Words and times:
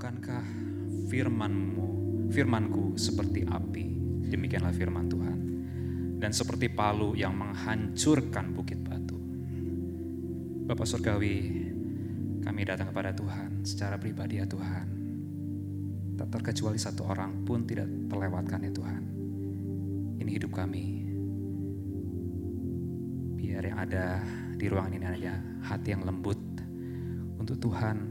Bukankah 0.00 0.40
firmanmu, 1.12 1.88
firmanku 2.32 2.96
seperti 2.96 3.44
api, 3.44 3.84
demikianlah 4.32 4.72
firman 4.72 5.12
Tuhan. 5.12 5.38
Dan 6.16 6.32
seperti 6.32 6.72
palu 6.72 7.12
yang 7.12 7.36
menghancurkan 7.36 8.56
bukit 8.56 8.80
batu. 8.80 9.20
Bapak 10.64 10.88
Surgawi, 10.88 11.36
kami 12.40 12.64
datang 12.64 12.88
kepada 12.88 13.12
Tuhan 13.12 13.60
secara 13.60 14.00
pribadi 14.00 14.40
ya 14.40 14.48
Tuhan. 14.48 14.86
Tak 16.16 16.32
terkecuali 16.32 16.80
satu 16.80 17.04
orang 17.04 17.44
pun 17.44 17.68
tidak 17.68 17.92
terlewatkan 18.08 18.64
ya 18.64 18.72
Tuhan. 18.72 19.02
Ini 20.16 20.30
hidup 20.32 20.56
kami. 20.56 20.84
Biar 23.36 23.68
yang 23.68 23.84
ada 23.84 24.24
di 24.56 24.64
ruangan 24.64 24.96
ini 24.96 25.04
aja 25.04 25.36
hati 25.60 25.92
yang 25.92 26.08
lembut 26.08 26.40
untuk 27.36 27.60
Tuhan 27.60 28.09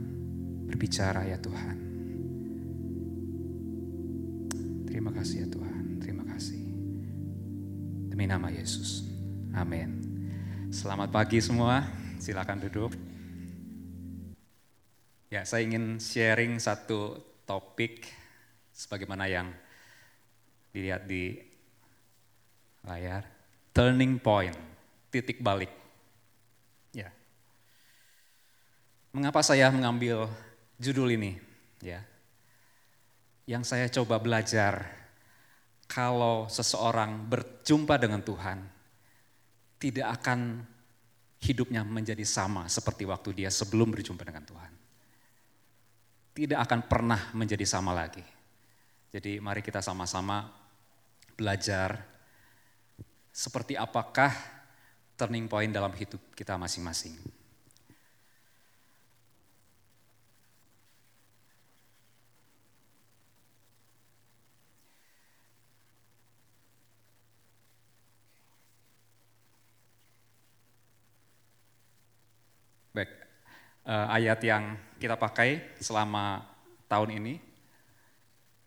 berbicara 0.70 1.26
ya 1.26 1.42
Tuhan. 1.42 1.78
Terima 4.86 5.10
kasih 5.10 5.44
ya 5.44 5.48
Tuhan, 5.50 5.98
terima 5.98 6.24
kasih. 6.30 6.62
Demi 8.14 8.30
nama 8.30 8.54
Yesus, 8.54 9.02
amin. 9.58 10.06
Selamat 10.70 11.10
pagi 11.10 11.42
semua, 11.42 11.82
silakan 12.22 12.62
duduk. 12.62 12.94
Ya, 15.34 15.42
saya 15.46 15.66
ingin 15.66 15.98
sharing 15.98 16.62
satu 16.62 17.18
topik 17.50 18.06
sebagaimana 18.70 19.26
yang 19.26 19.50
dilihat 20.70 21.10
di 21.10 21.38
layar. 22.86 23.26
Turning 23.74 24.22
point, 24.22 24.58
titik 25.10 25.42
balik. 25.42 25.70
Ya. 26.94 27.14
Mengapa 29.14 29.42
saya 29.46 29.70
mengambil 29.70 30.30
judul 30.80 31.14
ini? 31.14 31.36
Ya. 31.84 32.02
Yang 33.46 33.64
saya 33.76 33.88
coba 33.92 34.18
belajar 34.18 34.88
kalau 35.92 36.48
seseorang 36.48 37.28
berjumpa 37.28 38.00
dengan 38.00 38.24
Tuhan 38.24 38.64
tidak 39.80 40.22
akan 40.22 40.64
hidupnya 41.40 41.84
menjadi 41.84 42.24
sama 42.24 42.68
seperti 42.68 43.08
waktu 43.08 43.44
dia 43.44 43.50
sebelum 43.50 43.90
berjumpa 43.92 44.22
dengan 44.22 44.44
Tuhan 44.44 44.72
tidak 46.40 46.60
akan 46.68 46.80
pernah 46.88 47.22
menjadi 47.36 47.66
sama 47.68 47.92
lagi. 47.92 48.24
Jadi 49.10 49.42
mari 49.42 49.60
kita 49.66 49.82
sama-sama 49.82 50.46
belajar 51.34 52.00
seperti 53.34 53.76
apakah 53.76 54.32
turning 55.20 55.52
point 55.52 55.72
dalam 55.74 55.92
hidup 55.92 56.22
kita 56.32 56.56
masing-masing. 56.56 57.18
Baik, 72.96 73.12
uh, 73.90 74.08
ayat 74.14 74.40
yang 74.46 74.78
kita 75.02 75.18
pakai 75.18 75.82
selama 75.82 76.46
tahun 76.86 77.18
ini 77.18 77.34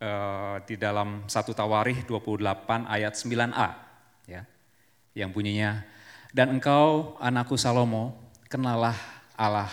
uh, 0.03 0.59
di 0.67 0.75
dalam 0.75 1.31
satu 1.31 1.55
Tawarih 1.55 2.03
28 2.03 2.43
ayat 2.91 3.15
9a 3.15 3.69
ya. 4.27 4.43
Yang 5.15 5.31
bunyinya 5.31 5.87
dan 6.35 6.59
engkau 6.59 7.15
anakku 7.23 7.55
Salomo 7.55 8.17
kenalah 8.51 8.97
Allah 9.39 9.71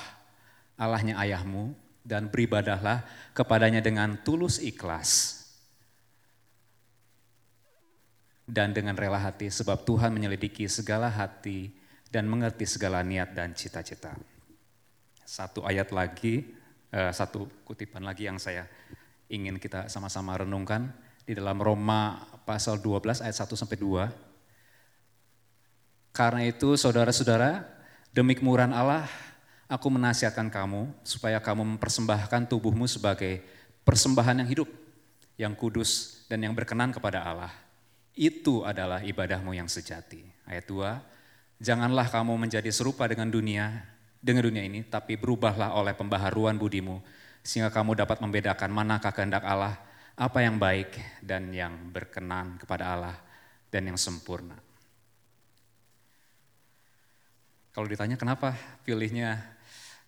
Allahnya 0.80 1.18
ayahmu 1.20 1.74
dan 2.04 2.28
beribadahlah 2.32 3.04
kepadanya 3.36 3.84
dengan 3.84 4.20
tulus 4.24 4.60
ikhlas 4.60 5.40
dan 8.50 8.74
dengan 8.74 8.98
rela 8.98 9.20
hati 9.22 9.48
sebab 9.48 9.86
Tuhan 9.86 10.12
menyelidiki 10.12 10.66
segala 10.68 11.08
hati 11.08 11.72
dan 12.10 12.26
mengerti 12.26 12.66
segala 12.66 13.06
niat 13.06 13.32
dan 13.38 13.54
cita-cita 13.54 14.18
satu 15.30 15.62
ayat 15.62 15.94
lagi, 15.94 16.58
uh, 16.90 17.14
satu 17.14 17.46
kutipan 17.62 18.02
lagi 18.02 18.26
yang 18.26 18.42
saya 18.42 18.66
ingin 19.30 19.62
kita 19.62 19.86
sama-sama 19.86 20.34
renungkan 20.42 20.90
di 21.22 21.38
dalam 21.38 21.62
Roma 21.62 22.18
pasal 22.50 22.82
12 22.82 23.22
ayat 23.22 23.38
1 23.38 23.54
sampai 23.54 23.78
2. 23.78 24.10
Karena 26.10 26.42
itu 26.50 26.74
saudara-saudara, 26.74 27.62
demi 28.10 28.34
kemurahan 28.34 28.74
Allah, 28.74 29.06
aku 29.70 29.94
menasihatkan 29.94 30.50
kamu 30.50 30.90
supaya 31.06 31.38
kamu 31.38 31.78
mempersembahkan 31.78 32.50
tubuhmu 32.50 32.90
sebagai 32.90 33.46
persembahan 33.86 34.42
yang 34.42 34.50
hidup, 34.50 34.70
yang 35.38 35.54
kudus 35.54 36.26
dan 36.26 36.42
yang 36.42 36.58
berkenan 36.58 36.90
kepada 36.90 37.22
Allah. 37.22 37.54
Itu 38.18 38.66
adalah 38.66 39.06
ibadahmu 39.06 39.54
yang 39.54 39.70
sejati. 39.70 40.26
Ayat 40.50 40.66
2, 40.66 41.62
janganlah 41.62 42.10
kamu 42.10 42.34
menjadi 42.34 42.74
serupa 42.74 43.06
dengan 43.06 43.30
dunia 43.30 43.86
dengan 44.20 44.46
dunia 44.46 44.64
ini, 44.68 44.84
tapi 44.84 45.16
berubahlah 45.16 45.76
oleh 45.80 45.96
pembaharuan 45.96 46.60
budimu, 46.60 47.00
sehingga 47.40 47.72
kamu 47.72 48.04
dapat 48.04 48.20
membedakan 48.20 48.70
manakah 48.70 49.16
kehendak 49.16 49.48
Allah, 49.48 49.80
apa 50.20 50.44
yang 50.44 50.60
baik 50.60 51.00
dan 51.24 51.48
yang 51.56 51.72
berkenan 51.96 52.60
kepada 52.60 52.92
Allah 52.92 53.16
dan 53.72 53.88
yang 53.88 53.96
sempurna. 53.96 54.60
Kalau 57.72 57.88
ditanya 57.88 58.20
kenapa 58.20 58.52
pilihnya 58.84 59.40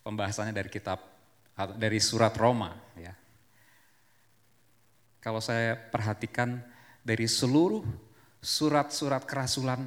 pembahasannya 0.03 0.51
dari 0.51 0.67
kitab 0.67 0.99
dari 1.79 2.01
surat 2.03 2.35
Roma 2.35 2.75
ya. 2.99 3.13
Kalau 5.21 5.39
saya 5.39 5.77
perhatikan 5.77 6.59
dari 7.05 7.29
seluruh 7.29 7.85
surat-surat 8.41 9.23
kerasulan 9.23 9.85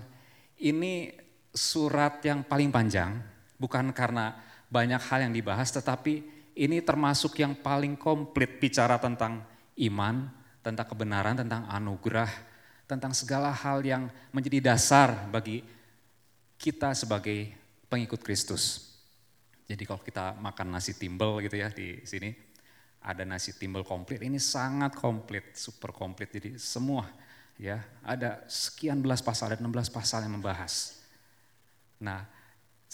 ini 0.63 1.11
surat 1.51 2.23
yang 2.23 2.47
paling 2.47 2.71
panjang 2.71 3.34
Bukan 3.57 3.95
karena 3.95 4.35
banyak 4.69 4.99
hal 5.11 5.31
yang 5.31 5.35
dibahas, 5.35 5.71
tetapi 5.71 6.25
ini 6.55 6.83
termasuk 6.83 7.39
yang 7.39 7.55
paling 7.55 7.99
komplit 7.99 8.59
bicara 8.63 8.99
tentang 8.99 9.43
iman, 9.79 10.31
tentang 10.63 10.87
kebenaran, 10.87 11.35
tentang 11.39 11.67
anugerah, 11.67 12.31
tentang 12.87 13.11
segala 13.15 13.51
hal 13.51 13.83
yang 13.83 14.07
menjadi 14.31 14.75
dasar 14.75 15.29
bagi 15.31 15.63
kita 16.59 16.95
sebagai 16.95 17.53
pengikut 17.91 18.23
Kristus. 18.23 18.95
Jadi 19.65 19.83
kalau 19.89 20.01
kita 20.03 20.37
makan 20.39 20.77
nasi 20.77 20.93
timbel 20.95 21.41
gitu 21.41 21.57
ya 21.57 21.73
di 21.73 22.05
sini, 22.05 22.31
ada 23.05 23.25
nasi 23.25 23.53
timbel 23.57 23.85
komplit, 23.85 24.21
ini 24.25 24.41
sangat 24.41 24.97
komplit, 24.97 25.53
super 25.57 25.93
komplit. 25.93 26.33
Jadi 26.33 26.57
semua 26.57 27.09
ya 27.61 27.81
ada 28.03 28.43
sekian 28.49 29.01
belas 29.01 29.21
pasal, 29.21 29.55
ada 29.55 29.61
16 29.61 29.93
pasal 29.93 30.25
yang 30.27 30.37
membahas. 30.41 31.05
Nah 32.01 32.34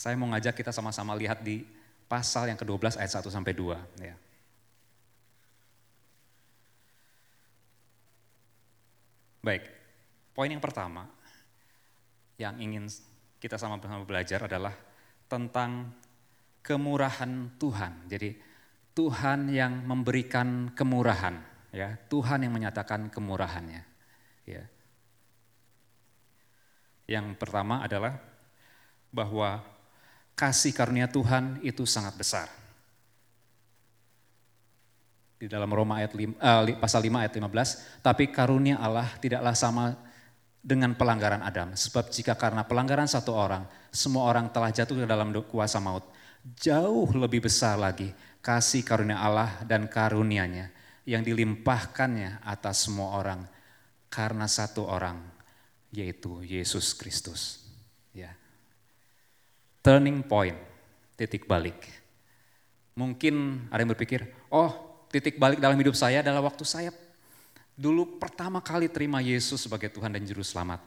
saya 0.00 0.16
mau 0.16 0.33
ngajak 0.33 0.56
kita 0.56 0.72
sama-sama 0.72 1.12
lihat 1.12 1.44
di 1.44 1.61
pasal 2.09 2.49
yang 2.49 2.56
ke-12 2.56 2.97
ayat 2.97 3.21
1 3.21 3.28
sampai 3.28 3.53
2 3.53 4.00
ya. 4.00 4.16
Baik. 9.44 9.69
Poin 10.33 10.49
yang 10.49 10.65
pertama 10.65 11.05
yang 12.41 12.56
ingin 12.56 12.89
kita 13.37 13.60
sama-sama 13.60 14.00
belajar 14.09 14.49
adalah 14.49 14.72
tentang 15.28 15.93
kemurahan 16.65 17.60
Tuhan. 17.60 18.09
Jadi 18.09 18.41
Tuhan 18.97 19.53
yang 19.53 19.84
memberikan 19.84 20.72
kemurahan, 20.72 21.37
ya. 21.77 22.00
Tuhan 22.09 22.49
yang 22.49 22.56
menyatakan 22.56 23.12
kemurahannya, 23.12 23.84
ya. 24.49 24.65
Yang 27.05 27.37
pertama 27.37 27.84
adalah 27.84 28.16
bahwa 29.12 29.79
kasih 30.41 30.73
karunia 30.73 31.05
Tuhan 31.05 31.61
itu 31.61 31.84
sangat 31.84 32.17
besar. 32.17 32.49
Di 35.37 35.45
dalam 35.45 35.69
Roma 35.69 36.01
ayat 36.01 36.16
5, 36.16 36.41
uh, 36.41 36.65
pasal 36.81 37.04
5 37.04 37.21
ayat 37.21 37.33
15, 37.37 38.01
tapi 38.01 38.33
karunia 38.33 38.81
Allah 38.81 39.04
tidaklah 39.21 39.53
sama 39.53 40.01
dengan 40.65 40.97
pelanggaran 40.97 41.45
Adam. 41.45 41.77
Sebab 41.77 42.09
jika 42.09 42.41
karena 42.41 42.65
pelanggaran 42.65 43.04
satu 43.04 43.37
orang, 43.37 43.69
semua 43.92 44.25
orang 44.33 44.48
telah 44.48 44.72
jatuh 44.72 45.04
ke 45.04 45.07
dalam 45.09 45.28
kuasa 45.45 45.77
maut. 45.77 46.09
Jauh 46.57 47.09
lebih 47.13 47.45
besar 47.45 47.77
lagi 47.77 48.09
kasih 48.41 48.81
karunia 48.81 49.21
Allah 49.21 49.60
dan 49.69 49.93
karunianya 49.93 50.72
yang 51.04 51.21
dilimpahkannya 51.21 52.41
atas 52.48 52.89
semua 52.89 53.21
orang 53.21 53.45
karena 54.09 54.48
satu 54.48 54.89
orang, 54.89 55.21
yaitu 55.93 56.41
Yesus 56.45 56.97
Kristus 56.97 57.60
turning 59.80 60.24
point, 60.24 60.56
titik 61.16 61.44
balik. 61.48 61.77
Mungkin 62.97 63.66
ada 63.72 63.80
yang 63.80 63.92
berpikir, 63.92 64.28
oh 64.53 65.04
titik 65.09 65.41
balik 65.41 65.59
dalam 65.59 65.77
hidup 65.80 65.97
saya 65.97 66.21
adalah 66.21 66.44
waktu 66.44 66.65
saya 66.65 66.92
dulu 67.80 68.21
pertama 68.21 68.60
kali 68.60 68.92
terima 68.92 69.24
Yesus 69.24 69.65
sebagai 69.65 69.88
Tuhan 69.88 70.12
dan 70.12 70.21
Juru 70.28 70.44
Selamat. 70.44 70.84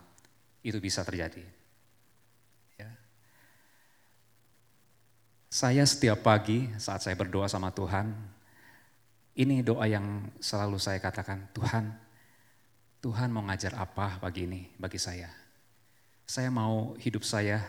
Itu 0.62 0.78
bisa 0.78 1.02
terjadi. 1.02 1.42
Ya. 2.78 2.94
Saya 5.50 5.84
setiap 5.90 6.22
pagi 6.22 6.70
saat 6.78 7.02
saya 7.02 7.18
berdoa 7.18 7.50
sama 7.50 7.74
Tuhan, 7.74 8.14
Ini 9.34 9.66
doa 9.66 9.90
yang 9.90 10.30
selalu 10.38 10.78
saya 10.78 11.02
katakan, 11.02 11.50
Tuhan, 11.58 11.90
Tuhan 13.02 13.34
mau 13.34 13.42
ngajar 13.50 13.74
apa 13.74 14.22
bagi 14.22 14.46
ini, 14.46 14.70
bagi 14.78 15.02
saya. 15.02 15.26
Saya 16.30 16.54
mau 16.54 16.94
hidup 17.02 17.26
saya 17.26 17.66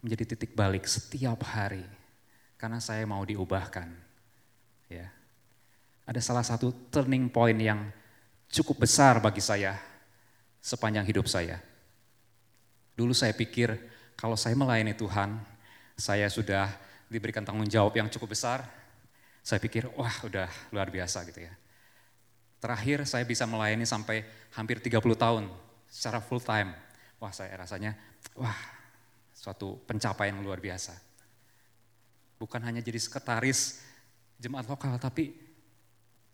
menjadi 0.00 0.34
titik 0.34 0.56
balik 0.56 0.88
setiap 0.88 1.44
hari, 1.44 1.84
karena 2.56 2.80
saya 2.80 3.04
mau 3.04 3.20
diubahkan. 3.24 3.88
Ya, 4.90 5.06
ada 6.02 6.18
salah 6.18 6.42
satu 6.42 6.74
turning 6.90 7.30
point 7.30 7.56
yang 7.56 7.86
cukup 8.50 8.82
besar 8.82 9.22
bagi 9.22 9.38
saya 9.38 9.78
sepanjang 10.58 11.06
hidup 11.06 11.30
saya. 11.30 11.62
Dulu 12.98 13.14
saya 13.14 13.32
pikir 13.32 13.78
kalau 14.18 14.36
saya 14.36 14.52
melayani 14.58 14.92
Tuhan, 14.92 15.38
saya 15.96 16.28
sudah 16.28 16.68
diberikan 17.08 17.46
tanggung 17.46 17.68
jawab 17.70 17.96
yang 17.96 18.10
cukup 18.12 18.34
besar, 18.36 18.66
saya 19.40 19.56
pikir, 19.56 19.88
wah 19.96 20.12
udah 20.26 20.48
luar 20.68 20.92
biasa 20.92 21.24
gitu 21.24 21.48
ya. 21.48 21.52
Terakhir 22.60 23.08
saya 23.08 23.24
bisa 23.24 23.48
melayani 23.48 23.88
sampai 23.88 24.20
hampir 24.52 24.84
30 24.84 25.00
tahun 25.16 25.48
secara 25.88 26.20
full 26.20 26.44
time. 26.44 26.76
Wah 27.16 27.32
saya 27.32 27.56
rasanya, 27.56 27.96
wah 28.36 28.56
suatu 29.40 29.80
pencapaian 29.88 30.36
yang 30.36 30.44
luar 30.44 30.60
biasa. 30.60 30.92
Bukan 32.36 32.60
hanya 32.60 32.84
jadi 32.84 33.00
sekretaris 33.00 33.80
jemaat 34.36 34.68
lokal, 34.68 35.00
tapi 35.00 35.32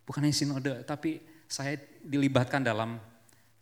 bukan 0.02 0.26
hanya 0.26 0.34
sinode, 0.34 0.82
tapi 0.82 1.22
saya 1.46 1.78
dilibatkan 2.02 2.66
dalam 2.66 2.98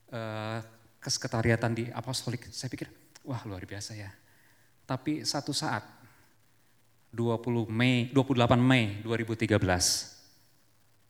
uh, 0.09 0.59
kesekretariatan 0.97 1.73
di 1.77 1.85
apostolik. 1.93 2.49
Saya 2.49 2.73
pikir, 2.73 2.89
wah 3.29 3.45
luar 3.45 3.61
biasa 3.69 3.93
ya. 3.93 4.09
Tapi 4.89 5.29
satu 5.29 5.53
saat 5.53 5.85
20 7.13 7.69
Mei, 7.69 8.09
28 8.17 8.57
Mei 8.57 9.05
2013. 9.05 9.61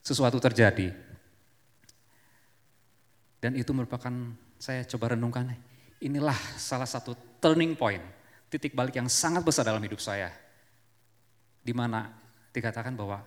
Sesuatu 0.02 0.38
terjadi. 0.42 0.90
Dan 3.38 3.54
itu 3.54 3.70
merupakan, 3.70 4.12
saya 4.58 4.82
coba 4.88 5.14
renungkan, 5.14 5.54
inilah 6.02 6.36
salah 6.56 6.88
satu 6.88 7.14
turning 7.38 7.76
point, 7.76 8.00
titik 8.54 8.78
balik 8.78 8.94
yang 8.94 9.10
sangat 9.10 9.42
besar 9.42 9.66
dalam 9.66 9.82
hidup 9.82 9.98
saya. 9.98 10.30
Di 11.58 11.74
mana 11.74 12.06
dikatakan 12.54 12.94
bahwa 12.94 13.18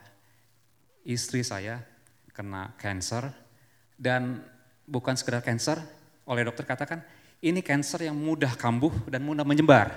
istri 1.04 1.44
saya 1.44 1.84
kena 2.32 2.72
cancer 2.80 3.28
dan 4.00 4.40
bukan 4.88 5.20
sekedar 5.20 5.44
cancer, 5.44 5.84
oleh 6.24 6.48
dokter 6.48 6.64
katakan 6.64 7.04
ini 7.44 7.60
cancer 7.60 8.08
yang 8.08 8.16
mudah 8.16 8.56
kambuh 8.56 8.96
dan 9.12 9.20
mudah 9.20 9.44
menyebar. 9.44 9.92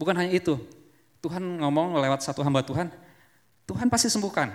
Bukan 0.00 0.16
hanya 0.16 0.32
itu, 0.32 0.56
Tuhan 1.20 1.60
ngomong 1.60 2.00
lewat 2.00 2.24
satu 2.24 2.40
hamba 2.40 2.64
Tuhan, 2.64 2.88
Tuhan 3.68 3.92
pasti 3.92 4.08
sembuhkan. 4.08 4.48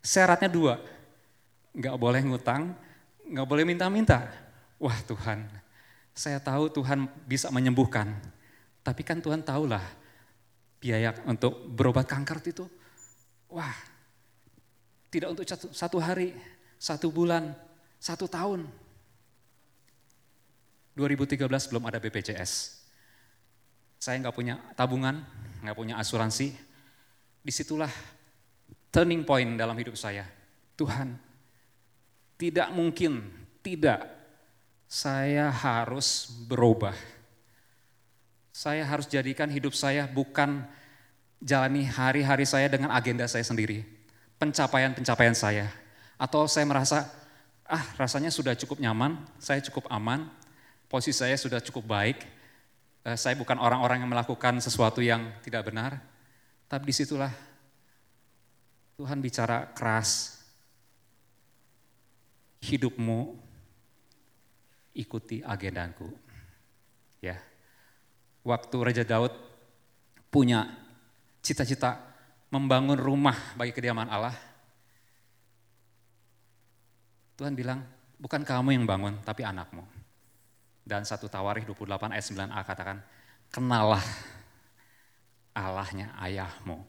Syaratnya 0.00 0.48
dua, 0.48 0.80
nggak 1.76 1.96
boleh 2.00 2.24
ngutang, 2.24 2.72
nggak 3.28 3.46
boleh 3.46 3.68
minta-minta. 3.68 4.24
Wah 4.80 4.96
Tuhan, 5.04 5.46
saya 6.12 6.38
tahu 6.40 6.68
Tuhan 6.68 7.08
bisa 7.24 7.48
menyembuhkan. 7.48 8.12
Tapi 8.84 9.02
kan 9.06 9.20
Tuhan 9.22 9.40
tahulah 9.40 9.82
biaya 10.82 11.14
untuk 11.24 11.70
berobat 11.70 12.10
kanker 12.10 12.42
itu, 12.42 12.66
wah 13.46 13.72
tidak 15.12 15.36
untuk 15.36 15.44
satu, 15.46 15.98
hari, 16.00 16.32
satu 16.80 17.12
bulan, 17.12 17.52
satu 18.00 18.26
tahun. 18.26 18.64
2013 20.96 21.46
belum 21.46 21.84
ada 21.86 22.00
BPJS. 22.00 22.82
Saya 24.02 24.18
nggak 24.18 24.34
punya 24.34 24.58
tabungan, 24.74 25.22
nggak 25.62 25.76
punya 25.78 25.94
asuransi, 26.00 26.50
di 27.44 27.52
situlah 27.54 27.92
turning 28.90 29.22
point 29.22 29.54
dalam 29.54 29.78
hidup 29.78 29.94
saya. 29.94 30.26
Tuhan, 30.74 31.14
tidak 32.40 32.74
mungkin, 32.74 33.30
tidak, 33.62 34.02
saya 34.92 35.48
harus 35.48 36.28
berubah. 36.44 36.92
Saya 38.52 38.84
harus 38.84 39.08
jadikan 39.08 39.48
hidup 39.48 39.72
saya 39.72 40.04
bukan 40.04 40.68
jalani 41.40 41.88
hari-hari 41.88 42.44
saya 42.44 42.68
dengan 42.68 42.92
agenda 42.92 43.24
saya 43.24 43.40
sendiri, 43.40 43.88
pencapaian-pencapaian 44.36 45.32
saya. 45.32 45.72
Atau 46.20 46.44
saya 46.44 46.68
merasa, 46.68 47.08
ah 47.64 47.80
rasanya 47.96 48.28
sudah 48.28 48.52
cukup 48.52 48.76
nyaman, 48.76 49.16
saya 49.40 49.64
cukup 49.64 49.88
aman, 49.88 50.28
posisi 50.92 51.24
saya 51.24 51.40
sudah 51.40 51.64
cukup 51.64 51.88
baik, 51.88 52.20
Eh, 53.02 53.18
saya 53.18 53.34
bukan 53.34 53.58
orang-orang 53.58 54.06
yang 54.06 54.10
melakukan 54.14 54.62
sesuatu 54.62 55.02
yang 55.02 55.34
tidak 55.42 55.66
benar, 55.66 55.98
tapi 56.70 56.86
di 56.86 56.94
situlah 56.94 57.34
Tuhan 58.94 59.18
bicara 59.18 59.74
keras. 59.74 60.38
Hidupmu 62.62 63.41
ikuti 64.92 65.40
agendaku. 65.40 66.08
Ya. 67.24 67.40
Waktu 68.42 68.76
Raja 68.82 69.04
Daud 69.06 69.32
punya 70.32 70.66
cita-cita 71.44 72.00
membangun 72.52 72.98
rumah 72.98 73.36
bagi 73.54 73.72
kediaman 73.72 74.10
Allah, 74.10 74.34
Tuhan 77.38 77.56
bilang, 77.56 77.80
bukan 78.20 78.44
kamu 78.44 78.76
yang 78.76 78.84
bangun, 78.86 79.18
tapi 79.24 79.42
anakmu. 79.42 79.82
Dan 80.82 81.06
satu 81.06 81.30
Tawarikh 81.30 81.66
28 81.66 82.12
ayat 82.14 82.26
9a 82.26 82.60
katakan, 82.66 82.98
kenalah 83.50 84.02
Allahnya 85.54 86.12
ayahmu. 86.18 86.82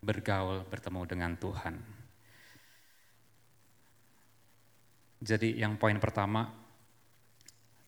Bergaul, 0.00 0.64
bertemu 0.66 1.00
dengan 1.04 1.32
Tuhan. 1.36 1.99
Jadi 5.20 5.60
yang 5.60 5.76
poin 5.76 6.00
pertama, 6.00 6.48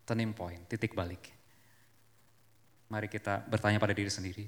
turning 0.05 0.37
point, 0.37 0.69
titik 0.69 0.93
balik. 0.93 1.33
Mari 2.93 3.09
kita 3.09 3.41
bertanya 3.49 3.81
pada 3.81 3.97
diri 3.97 4.13
sendiri, 4.13 4.45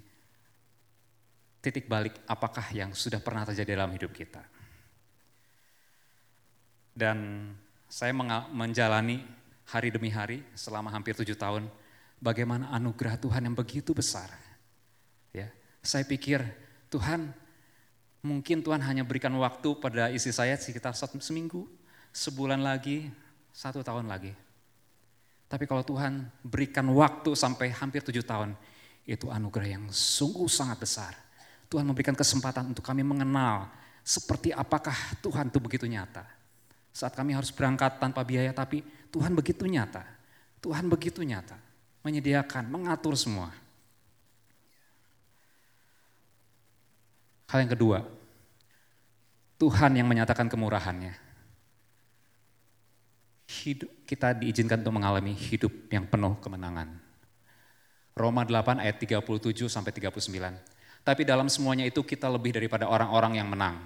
titik 1.64 1.88
balik 1.88 2.20
apakah 2.28 2.68
yang 2.76 2.92
sudah 2.92 3.24
pernah 3.24 3.48
terjadi 3.48 3.80
dalam 3.80 3.96
hidup 3.96 4.12
kita? 4.12 4.44
Dan 6.92 7.48
saya 7.88 8.12
menjalani 8.52 9.24
hari 9.64 9.88
demi 9.88 10.12
hari 10.12 10.44
selama 10.52 10.92
hampir 10.92 11.16
tujuh 11.16 11.40
tahun, 11.40 11.72
bagaimana 12.20 12.68
anugerah 12.76 13.16
Tuhan 13.16 13.48
yang 13.48 13.56
begitu 13.56 13.96
besar. 13.96 14.28
Ya, 15.32 15.48
saya 15.80 16.04
pikir 16.04 16.44
Tuhan 16.92 17.32
mungkin 18.20 18.60
Tuhan 18.60 18.84
hanya 18.84 19.02
berikan 19.08 19.32
waktu 19.40 19.72
pada 19.80 20.12
istri 20.12 20.36
saya 20.36 20.54
sekitar 20.60 20.92
satu 20.92 21.16
seminggu, 21.18 21.64
sebulan 22.14 22.62
lagi, 22.62 23.10
satu 23.50 23.82
tahun 23.82 24.06
lagi. 24.06 24.30
Tapi 25.50 25.66
kalau 25.66 25.82
Tuhan 25.82 26.30
berikan 26.46 26.86
waktu 26.94 27.34
sampai 27.34 27.74
hampir 27.74 28.00
tujuh 28.06 28.22
tahun, 28.22 28.54
itu 29.04 29.28
anugerah 29.28 29.68
yang 29.76 29.84
sungguh 29.90 30.46
sangat 30.48 30.78
besar. 30.80 31.12
Tuhan 31.68 31.84
memberikan 31.84 32.14
kesempatan 32.14 32.70
untuk 32.70 32.86
kami 32.86 33.02
mengenal 33.02 33.68
seperti 34.06 34.54
apakah 34.54 34.94
Tuhan 35.20 35.50
itu 35.50 35.58
begitu 35.58 35.86
nyata. 35.90 36.22
Saat 36.94 37.18
kami 37.18 37.34
harus 37.34 37.50
berangkat 37.50 37.98
tanpa 37.98 38.22
biaya, 38.22 38.54
tapi 38.54 38.86
Tuhan 39.10 39.34
begitu 39.34 39.66
nyata. 39.66 40.06
Tuhan 40.62 40.86
begitu 40.86 41.20
nyata. 41.26 41.58
Menyediakan, 42.06 42.70
mengatur 42.70 43.18
semua. 43.18 43.50
Hal 47.50 47.66
yang 47.66 47.72
kedua, 47.74 47.98
Tuhan 49.58 49.98
yang 49.98 50.06
menyatakan 50.06 50.46
kemurahannya. 50.46 51.23
Hidup, 53.62 53.90
kita 54.02 54.34
diizinkan 54.34 54.82
untuk 54.82 54.98
mengalami 54.98 55.30
hidup 55.30 55.70
yang 55.92 56.02
penuh 56.10 56.34
kemenangan. 56.42 56.90
Roma 58.18 58.42
8 58.42 58.82
ayat 58.82 58.98
37 58.98 59.70
sampai 59.70 59.94
39. 59.94 60.26
Tapi 61.06 61.22
dalam 61.22 61.46
semuanya 61.46 61.86
itu 61.86 62.02
kita 62.02 62.26
lebih 62.26 62.56
daripada 62.56 62.90
orang-orang 62.90 63.38
yang 63.38 63.46
menang 63.46 63.78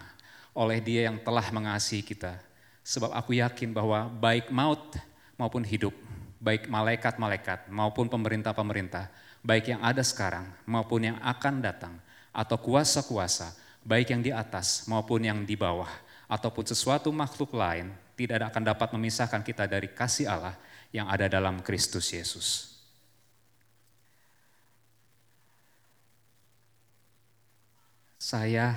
oleh 0.56 0.80
Dia 0.80 1.12
yang 1.12 1.20
telah 1.20 1.44
mengasihi 1.52 2.00
kita. 2.00 2.40
Sebab 2.80 3.12
aku 3.12 3.36
yakin 3.36 3.76
bahwa 3.76 4.08
baik 4.08 4.48
maut 4.48 4.96
maupun 5.36 5.60
hidup, 5.60 5.92
baik 6.40 6.70
malaikat-malaikat 6.72 7.68
maupun 7.68 8.08
pemerintah-pemerintah, 8.08 9.12
baik 9.44 9.76
yang 9.76 9.80
ada 9.84 10.00
sekarang 10.00 10.48
maupun 10.64 11.12
yang 11.12 11.18
akan 11.20 11.60
datang, 11.60 11.94
atau 12.32 12.56
kuasa-kuasa, 12.56 13.52
baik 13.84 14.14
yang 14.14 14.22
di 14.24 14.32
atas 14.32 14.88
maupun 14.88 15.26
yang 15.26 15.44
di 15.44 15.58
bawah, 15.58 15.90
ataupun 16.30 16.64
sesuatu 16.64 17.12
makhluk 17.12 17.52
lain, 17.52 17.92
tidak 18.18 18.50
akan 18.50 18.74
dapat 18.74 18.90
memisahkan 18.98 19.46
kita 19.46 19.70
dari 19.70 19.94
kasih 19.94 20.26
Allah 20.26 20.58
yang 20.90 21.06
ada 21.06 21.30
dalam 21.30 21.62
Kristus 21.62 22.10
Yesus. 22.10 22.74
Saya 28.18 28.74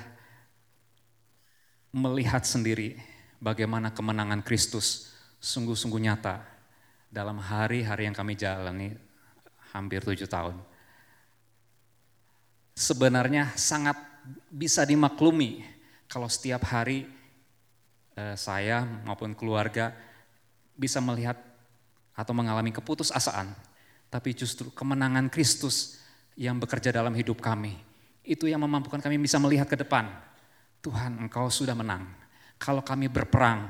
melihat 1.89 2.45
sendiri 2.45 2.95
bagaimana 3.41 3.89
kemenangan 3.89 4.45
Kristus 4.45 5.11
sungguh-sungguh 5.41 5.97
nyata 5.97 6.45
dalam 7.09 7.41
hari-hari 7.41 8.05
yang 8.05 8.15
kami 8.15 8.37
jalani 8.37 8.93
hampir 9.73 10.05
tujuh 10.05 10.29
tahun. 10.29 10.55
Sebenarnya 12.77 13.51
sangat 13.57 13.97
bisa 14.47 14.85
dimaklumi 14.87 15.65
kalau 16.07 16.29
setiap 16.29 16.63
hari 16.69 17.09
saya 18.35 18.83
maupun 19.07 19.31
keluarga 19.33 19.95
bisa 20.75 20.99
melihat 20.99 21.39
atau 22.11 22.35
mengalami 22.35 22.69
keputusasaan, 22.75 23.55
tapi 24.11 24.35
justru 24.35 24.67
kemenangan 24.73 25.31
Kristus 25.31 26.03
yang 26.35 26.59
bekerja 26.59 26.91
dalam 26.91 27.15
hidup 27.15 27.39
kami, 27.39 27.79
itu 28.27 28.47
yang 28.47 28.59
memampukan 28.59 28.99
kami 28.99 29.19
bisa 29.19 29.39
melihat 29.39 29.67
ke 29.67 29.79
depan. 29.79 30.11
Tuhan 30.81 31.21
engkau 31.21 31.47
sudah 31.47 31.77
menang. 31.77 32.09
Kalau 32.57 32.81
kami 32.81 33.07
berperang, 33.09 33.69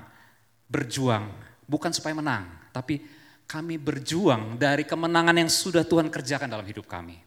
berjuang, 0.67 1.31
bukan 1.67 1.91
supaya 1.91 2.15
menang, 2.15 2.47
tapi 2.71 3.03
kami 3.47 3.75
berjuang 3.75 4.55
dari 4.55 4.87
kemenangan 4.87 5.35
yang 5.35 5.51
sudah 5.51 5.83
Tuhan 5.83 6.07
kerjakan 6.07 6.47
dalam 6.47 6.63
hidup 6.63 6.87
kami. 6.87 7.19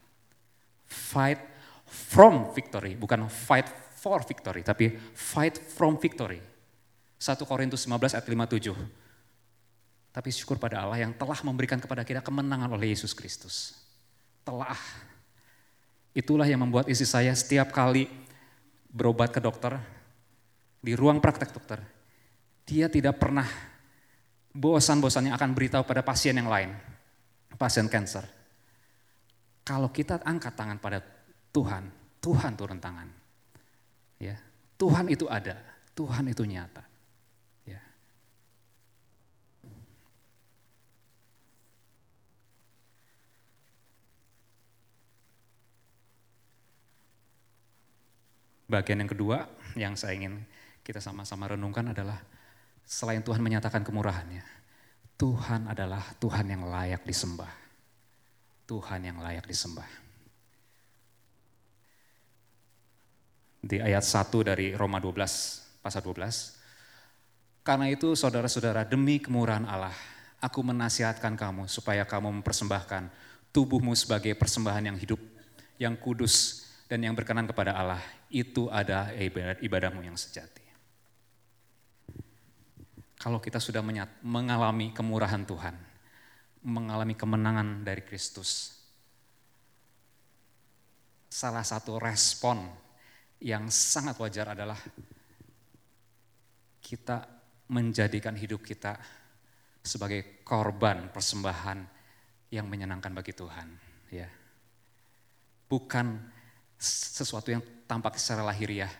Fight 0.88 1.40
from 1.84 2.52
victory, 2.56 2.96
bukan 2.96 3.28
fight 3.28 3.68
for 4.00 4.24
victory, 4.24 4.64
tapi 4.64 4.92
fight 5.12 5.56
from 5.56 6.00
victory. 6.00 6.53
1 7.24 7.40
Korintus 7.48 7.88
15 7.88 8.20
ayat 8.20 8.26
57. 8.28 8.76
Tapi 10.12 10.28
syukur 10.28 10.60
pada 10.60 10.84
Allah 10.84 11.08
yang 11.08 11.16
telah 11.16 11.40
memberikan 11.40 11.80
kepada 11.80 12.04
kita 12.04 12.20
kemenangan 12.20 12.68
oleh 12.76 12.92
Yesus 12.92 13.16
Kristus. 13.16 13.80
Telah. 14.44 14.76
Itulah 16.12 16.44
yang 16.44 16.60
membuat 16.60 16.86
istri 16.92 17.08
saya 17.08 17.32
setiap 17.32 17.72
kali 17.72 18.06
berobat 18.92 19.32
ke 19.32 19.40
dokter, 19.40 19.74
di 20.84 20.92
ruang 20.92 21.18
praktek 21.18 21.50
dokter, 21.50 21.80
dia 22.68 22.86
tidak 22.86 23.18
pernah 23.18 23.48
bosan-bosannya 24.54 25.34
akan 25.34 25.50
beritahu 25.50 25.82
pada 25.82 26.06
pasien 26.06 26.38
yang 26.38 26.46
lain, 26.46 26.70
pasien 27.58 27.90
cancer. 27.90 28.22
Kalau 29.66 29.90
kita 29.90 30.22
angkat 30.22 30.54
tangan 30.54 30.78
pada 30.78 31.02
Tuhan, 31.50 31.88
Tuhan 32.22 32.52
turun 32.54 32.78
tangan. 32.78 33.08
Ya, 34.22 34.38
Tuhan 34.78 35.10
itu 35.10 35.26
ada, 35.26 35.58
Tuhan 35.98 36.30
itu 36.30 36.46
nyata. 36.46 36.93
Bagian 48.64 49.04
yang 49.04 49.10
kedua 49.12 49.44
yang 49.76 49.94
saya 49.98 50.16
ingin 50.16 50.40
kita 50.80 51.00
sama-sama 51.00 51.52
renungkan 51.52 51.92
adalah 51.92 52.20
selain 52.84 53.20
Tuhan 53.20 53.40
menyatakan 53.40 53.84
kemurahannya, 53.84 54.44
Tuhan 55.20 55.68
adalah 55.68 56.04
Tuhan 56.20 56.48
yang 56.48 56.68
layak 56.68 57.04
disembah. 57.04 57.52
Tuhan 58.64 59.00
yang 59.04 59.20
layak 59.20 59.44
disembah. 59.44 59.84
Di 63.64 63.80
ayat 63.80 64.04
1 64.04 64.28
dari 64.44 64.76
Roma 64.76 65.00
12, 65.00 65.84
pasal 65.84 66.00
12. 66.04 67.64
Karena 67.64 67.88
itu 67.88 68.12
saudara-saudara 68.12 68.84
demi 68.84 69.20
kemurahan 69.20 69.64
Allah, 69.64 69.96
aku 70.40 70.60
menasihatkan 70.60 71.32
kamu 71.32 71.64
supaya 71.68 72.04
kamu 72.04 72.40
mempersembahkan 72.40 73.08
tubuhmu 73.52 73.96
sebagai 73.96 74.36
persembahan 74.36 74.92
yang 74.92 74.98
hidup, 75.00 75.20
yang 75.80 75.96
kudus, 75.96 76.63
dan 76.94 77.10
yang 77.10 77.18
berkenan 77.18 77.50
kepada 77.50 77.74
Allah 77.74 77.98
itu 78.30 78.70
ada 78.70 79.10
ibadah, 79.18 79.58
ibadahmu 79.58 80.06
yang 80.06 80.14
sejati. 80.14 80.62
Kalau 83.18 83.42
kita 83.42 83.58
sudah 83.58 83.82
mengalami 84.22 84.94
kemurahan 84.94 85.42
Tuhan, 85.42 85.74
mengalami 86.62 87.18
kemenangan 87.18 87.82
dari 87.82 87.98
Kristus, 88.06 88.78
salah 91.26 91.66
satu 91.66 91.98
respon 91.98 92.62
yang 93.42 93.66
sangat 93.74 94.14
wajar 94.22 94.54
adalah 94.54 94.78
kita 96.78 97.26
menjadikan 97.74 98.38
hidup 98.38 98.62
kita 98.62 98.94
sebagai 99.82 100.46
korban 100.46 101.10
persembahan 101.10 101.82
yang 102.54 102.70
menyenangkan 102.70 103.10
bagi 103.18 103.34
Tuhan, 103.34 103.68
ya. 104.14 104.30
Bukan 105.66 106.33
sesuatu 106.78 107.52
yang 107.52 107.62
tampak 107.86 108.18
secara 108.18 108.42
lahiriah, 108.44 108.90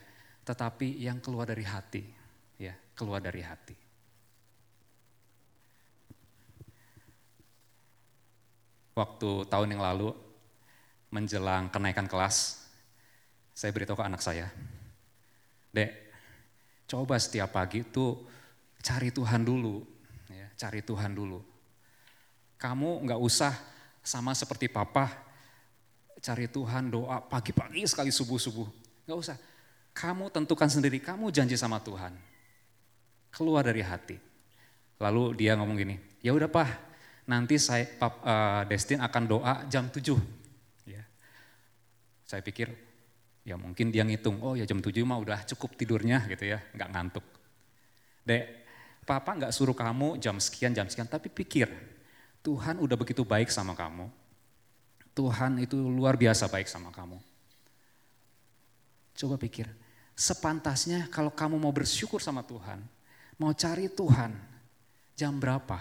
tetapi 0.45 1.01
yang 1.01 1.17
keluar 1.19 1.49
dari 1.49 1.65
hati, 1.65 2.03
ya, 2.61 2.73
keluar 2.93 3.19
dari 3.19 3.41
hati. 3.41 3.75
Waktu 8.95 9.29
tahun 9.51 9.75
yang 9.75 9.83
lalu 9.83 10.15
menjelang 11.11 11.67
kenaikan 11.67 12.07
kelas, 12.07 12.63
saya 13.51 13.71
beritahu 13.75 13.99
ke 13.99 14.05
anak 14.07 14.23
saya, 14.23 14.47
Dek, 15.75 15.91
coba 16.87 17.19
setiap 17.19 17.51
pagi 17.51 17.83
itu 17.83 18.23
cari 18.79 19.11
Tuhan 19.11 19.43
dulu, 19.43 19.83
ya, 20.31 20.47
cari 20.55 20.79
Tuhan 20.79 21.11
dulu. 21.11 21.43
Kamu 22.55 23.03
nggak 23.03 23.19
usah 23.19 23.51
sama 23.99 24.31
seperti 24.31 24.71
papa 24.71 25.24
cari 26.25 26.49
Tuhan, 26.49 26.89
doa 26.89 27.21
pagi-pagi 27.21 27.85
sekali 27.85 28.09
subuh-subuh. 28.09 28.65
Gak 29.05 29.17
usah. 29.21 29.37
Kamu 29.93 30.33
tentukan 30.33 30.65
sendiri, 30.65 30.97
kamu 30.97 31.29
janji 31.29 31.53
sama 31.53 31.77
Tuhan. 31.77 32.17
Keluar 33.29 33.61
dari 33.61 33.85
hati. 33.85 34.17
Lalu 34.97 35.37
dia 35.37 35.53
ngomong 35.53 35.77
gini, 35.77 35.95
ya 36.25 36.33
udah 36.33 36.49
pak, 36.49 36.65
nanti 37.29 37.61
saya 37.61 37.85
pap, 37.85 38.23
uh, 38.25 38.63
Destin 38.65 39.03
akan 39.03 39.23
doa 39.27 39.53
jam 39.69 39.85
7. 39.91 40.17
Ya. 40.87 41.03
Saya 42.25 42.41
pikir, 42.41 42.73
ya 43.43 43.59
mungkin 43.59 43.91
dia 43.91 44.07
ngitung, 44.07 44.39
oh 44.41 44.55
ya 44.57 44.65
jam 44.65 44.79
7 44.79 45.03
mah 45.03 45.19
udah 45.19 45.43
cukup 45.51 45.75
tidurnya 45.77 46.25
gitu 46.31 46.47
ya, 46.47 46.63
nggak 46.73 46.89
ngantuk. 46.95 47.25
Dek, 48.23 48.43
papa 49.03 49.35
nggak 49.35 49.51
suruh 49.51 49.75
kamu 49.75 50.15
jam 50.17 50.39
sekian, 50.39 50.71
jam 50.71 50.87
sekian, 50.87 51.11
tapi 51.11 51.27
pikir, 51.27 51.67
Tuhan 52.39 52.79
udah 52.79 52.95
begitu 52.95 53.27
baik 53.27 53.51
sama 53.51 53.75
kamu, 53.75 54.07
Tuhan 55.15 55.63
itu 55.63 55.79
luar 55.79 56.19
biasa 56.19 56.51
baik 56.51 56.67
sama 56.67 56.91
kamu. 56.91 57.15
Coba 59.15 59.39
pikir, 59.39 59.63
sepantasnya 60.11 61.07
kalau 61.07 61.31
kamu 61.31 61.55
mau 61.55 61.71
bersyukur 61.71 62.19
sama 62.19 62.43
Tuhan, 62.43 62.83
mau 63.39 63.55
cari 63.55 63.87
Tuhan, 63.87 64.35
jam 65.15 65.39
berapa? 65.39 65.79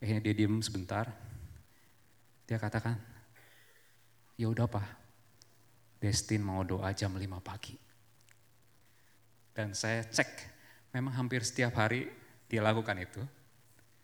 Akhirnya 0.00 0.24
dia 0.24 0.34
diem 0.34 0.56
sebentar, 0.64 1.12
dia 2.48 2.56
katakan, 2.56 2.96
ya 4.40 4.48
udah 4.48 4.64
pak, 4.64 4.88
Destin 6.00 6.40
mau 6.40 6.64
doa 6.64 6.88
jam 6.96 7.12
5 7.12 7.20
pagi. 7.44 7.76
Dan 9.52 9.76
saya 9.76 10.04
cek, 10.08 10.28
memang 10.96 11.16
hampir 11.20 11.44
setiap 11.44 11.76
hari 11.76 12.08
dia 12.48 12.64
lakukan 12.64 12.96
itu. 12.96 13.20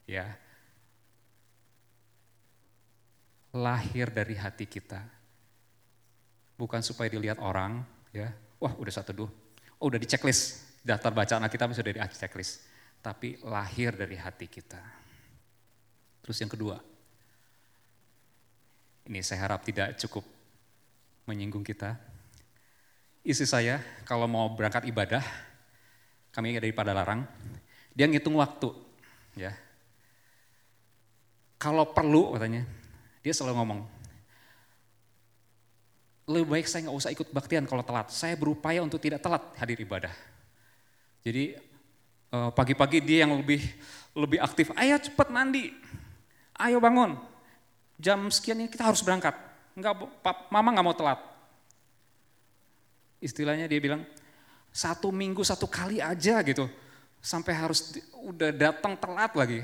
Ya, 0.04 0.36
lahir 3.52 4.08
dari 4.08 4.36
hati 4.36 4.64
kita. 4.64 5.00
Bukan 6.56 6.80
supaya 6.80 7.12
dilihat 7.12 7.40
orang, 7.40 7.84
ya, 8.12 8.32
wah 8.60 8.72
udah 8.76 8.92
satu 8.92 9.12
duh, 9.12 9.30
oh 9.80 9.86
udah 9.88 10.00
di 10.00 10.08
checklist, 10.08 10.78
daftar 10.84 11.12
bacaan 11.12 11.44
kita 11.48 11.68
sudah 11.72 11.92
di 11.92 12.00
checklist. 12.12 12.64
Tapi 13.02 13.42
lahir 13.42 13.98
dari 13.98 14.14
hati 14.14 14.46
kita. 14.46 14.78
Terus 16.22 16.38
yang 16.38 16.52
kedua, 16.54 16.78
ini 19.10 19.18
saya 19.26 19.50
harap 19.50 19.66
tidak 19.66 19.98
cukup 19.98 20.22
menyinggung 21.26 21.66
kita. 21.66 21.98
Isi 23.26 23.42
saya 23.42 23.82
kalau 24.06 24.30
mau 24.30 24.46
berangkat 24.54 24.86
ibadah, 24.86 25.22
kami 26.30 26.54
dari 26.58 26.70
larang, 26.70 27.26
dia 27.90 28.06
ngitung 28.06 28.38
waktu, 28.38 28.70
ya. 29.34 29.50
Kalau 31.58 31.90
perlu 31.90 32.34
katanya, 32.38 32.66
dia 33.22 33.30
selalu 33.30 33.54
ngomong, 33.62 33.80
lebih 36.26 36.48
baik 36.58 36.66
saya 36.66 36.86
nggak 36.86 36.98
usah 36.98 37.10
ikut 37.10 37.28
baktian 37.34 37.66
kalau 37.66 37.82
telat. 37.86 38.10
Saya 38.10 38.34
berupaya 38.34 38.82
untuk 38.82 38.98
tidak 39.02 39.22
telat 39.22 39.42
hadir 39.58 39.78
ibadah. 39.78 40.14
Jadi 41.22 41.54
eh, 42.30 42.50
pagi-pagi 42.54 42.98
dia 43.02 43.26
yang 43.26 43.38
lebih 43.38 43.62
lebih 44.18 44.38
aktif. 44.42 44.74
Ayo 44.74 44.98
cepat 44.98 45.30
mandi, 45.30 45.70
ayo 46.58 46.78
bangun. 46.82 47.18
Jam 48.02 48.26
sekian 48.30 48.58
ini 48.58 48.66
kita 48.66 48.86
harus 48.90 49.02
berangkat. 49.06 49.34
Enggak, 49.78 49.94
mama 50.50 50.68
nggak 50.74 50.86
mau 50.86 50.96
telat. 50.96 51.20
Istilahnya 53.22 53.70
dia 53.70 53.78
bilang 53.78 54.02
satu 54.74 55.14
minggu 55.14 55.46
satu 55.46 55.70
kali 55.70 56.02
aja 56.02 56.42
gitu, 56.42 56.66
sampai 57.22 57.54
harus 57.54 57.94
udah 58.26 58.50
datang 58.50 58.98
telat 58.98 59.32
lagi. 59.38 59.60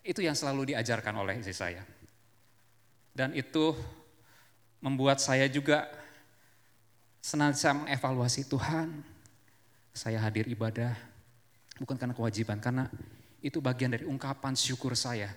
Itu 0.00 0.24
yang 0.24 0.32
selalu 0.32 0.72
diajarkan 0.72 1.12
oleh 1.20 1.40
istri 1.40 1.52
saya. 1.52 1.84
Dan 3.14 3.30
itu 3.38 3.78
membuat 4.82 5.22
saya 5.22 5.46
juga 5.46 5.86
senantiasa 7.22 7.86
mengevaluasi 7.86 8.44
Tuhan. 8.50 9.00
Saya 9.94 10.18
hadir 10.18 10.50
ibadah 10.50 10.98
bukan 11.78 11.94
karena 11.94 12.12
kewajiban, 12.18 12.58
karena 12.58 12.90
itu 13.38 13.62
bagian 13.62 13.94
dari 13.94 14.02
ungkapan 14.02 14.58
syukur 14.58 14.98
saya 14.98 15.30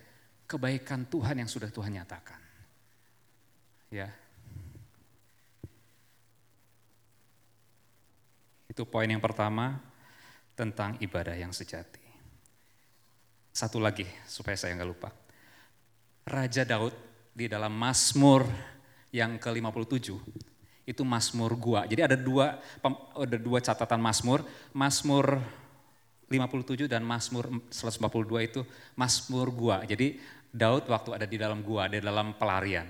kebaikan 0.49 1.05
Tuhan 1.05 1.37
yang 1.37 1.45
sudah 1.45 1.69
Tuhan 1.69 1.93
nyatakan. 1.93 2.41
Ya. 3.93 4.09
Itu 8.67 8.83
poin 8.89 9.07
yang 9.07 9.21
pertama 9.21 9.79
tentang 10.57 10.97
ibadah 10.97 11.37
yang 11.37 11.53
sejati. 11.53 12.01
Satu 13.53 13.77
lagi 13.77 14.09
supaya 14.25 14.57
saya 14.57 14.73
nggak 14.73 14.89
lupa. 14.89 15.09
Raja 16.27 16.65
Daud 16.67 17.06
di 17.37 17.45
dalam 17.45 17.69
Mazmur 17.69 18.49
yang 19.13 19.37
ke-57 19.37 20.17
itu 20.87 21.03
Mazmur 21.05 21.53
gua. 21.53 21.85
Jadi 21.85 22.01
ada 22.01 22.17
dua 22.17 22.57
ada 23.13 23.37
dua 23.37 23.59
catatan 23.61 24.01
Mazmur, 24.01 24.41
Mazmur 24.73 25.37
57 26.31 26.89
dan 26.89 27.05
Mazmur 27.05 27.47
142 27.69 28.49
itu 28.49 28.61
Mazmur 28.97 29.53
gua. 29.53 29.77
Jadi 29.85 30.17
Daud 30.49 30.89
waktu 30.89 31.09
ada 31.13 31.25
di 31.29 31.37
dalam 31.37 31.61
gua, 31.61 31.85
di 31.85 32.01
dalam 32.01 32.33
pelarian. 32.33 32.89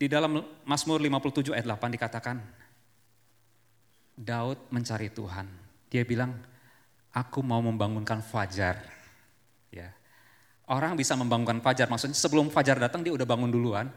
Di 0.00 0.08
dalam 0.08 0.40
Mazmur 0.64 0.98
57 0.98 1.52
ayat 1.52 1.68
8 1.68 1.94
dikatakan 1.94 2.36
Daud 4.16 4.58
mencari 4.72 5.12
Tuhan. 5.12 5.46
Dia 5.92 6.02
bilang, 6.08 6.32
aku 7.12 7.44
mau 7.44 7.60
membangunkan 7.60 8.24
fajar 8.24 8.80
Ya. 9.70 9.94
Orang 10.70 10.94
bisa 10.94 11.18
membangunkan 11.18 11.58
fajar, 11.58 11.90
maksudnya 11.90 12.14
sebelum 12.14 12.46
fajar 12.46 12.78
datang 12.78 13.02
dia 13.02 13.10
udah 13.10 13.26
bangun 13.26 13.50
duluan. 13.50 13.90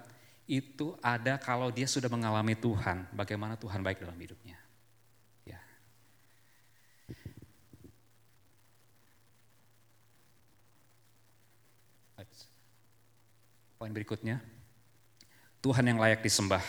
Itu 0.50 0.98
ada 1.06 1.38
kalau 1.38 1.70
dia 1.70 1.86
sudah 1.86 2.10
mengalami 2.10 2.58
Tuhan, 2.58 3.14
bagaimana 3.14 3.54
Tuhan 3.62 3.86
baik 3.86 4.02
dalam 4.02 4.18
hidupnya. 4.18 4.58
Ya. 5.46 5.62
Poin 13.78 13.94
berikutnya, 13.94 14.42
Tuhan 15.62 15.86
yang 15.86 16.02
layak 16.02 16.26
disembah. 16.26 16.66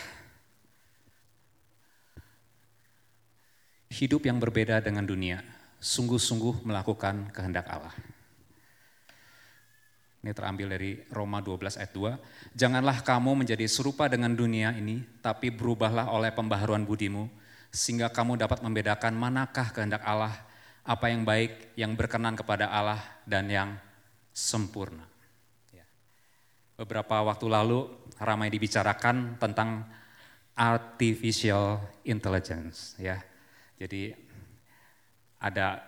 Hidup 3.88 4.28
yang 4.28 4.36
berbeda 4.36 4.84
dengan 4.84 5.08
dunia, 5.08 5.40
sungguh-sungguh 5.80 6.60
melakukan 6.68 7.32
kehendak 7.32 7.72
Allah. 7.72 8.13
Ini 10.24 10.32
terambil 10.32 10.72
dari 10.72 10.96
Roma 11.12 11.44
12 11.44 11.76
ayat 11.76 11.92
2. 11.92 12.56
Janganlah 12.56 13.04
kamu 13.04 13.44
menjadi 13.44 13.68
serupa 13.68 14.08
dengan 14.08 14.32
dunia 14.32 14.72
ini, 14.72 15.04
tapi 15.20 15.52
berubahlah 15.52 16.08
oleh 16.08 16.32
pembaharuan 16.32 16.88
budimu, 16.88 17.28
sehingga 17.68 18.08
kamu 18.08 18.40
dapat 18.40 18.64
membedakan 18.64 19.12
manakah 19.12 19.68
kehendak 19.76 20.00
Allah, 20.00 20.32
apa 20.80 21.12
yang 21.12 21.28
baik, 21.28 21.76
yang 21.76 21.92
berkenan 21.92 22.40
kepada 22.40 22.72
Allah, 22.72 23.04
dan 23.28 23.52
yang 23.52 23.76
sempurna. 24.32 25.04
Ya. 25.76 25.84
Beberapa 26.80 27.20
waktu 27.20 27.44
lalu 27.44 27.92
ramai 28.16 28.48
dibicarakan 28.48 29.36
tentang 29.36 29.84
artificial 30.56 31.84
intelligence. 32.00 32.96
ya. 32.96 33.20
Jadi 33.76 34.16
ada 35.36 35.84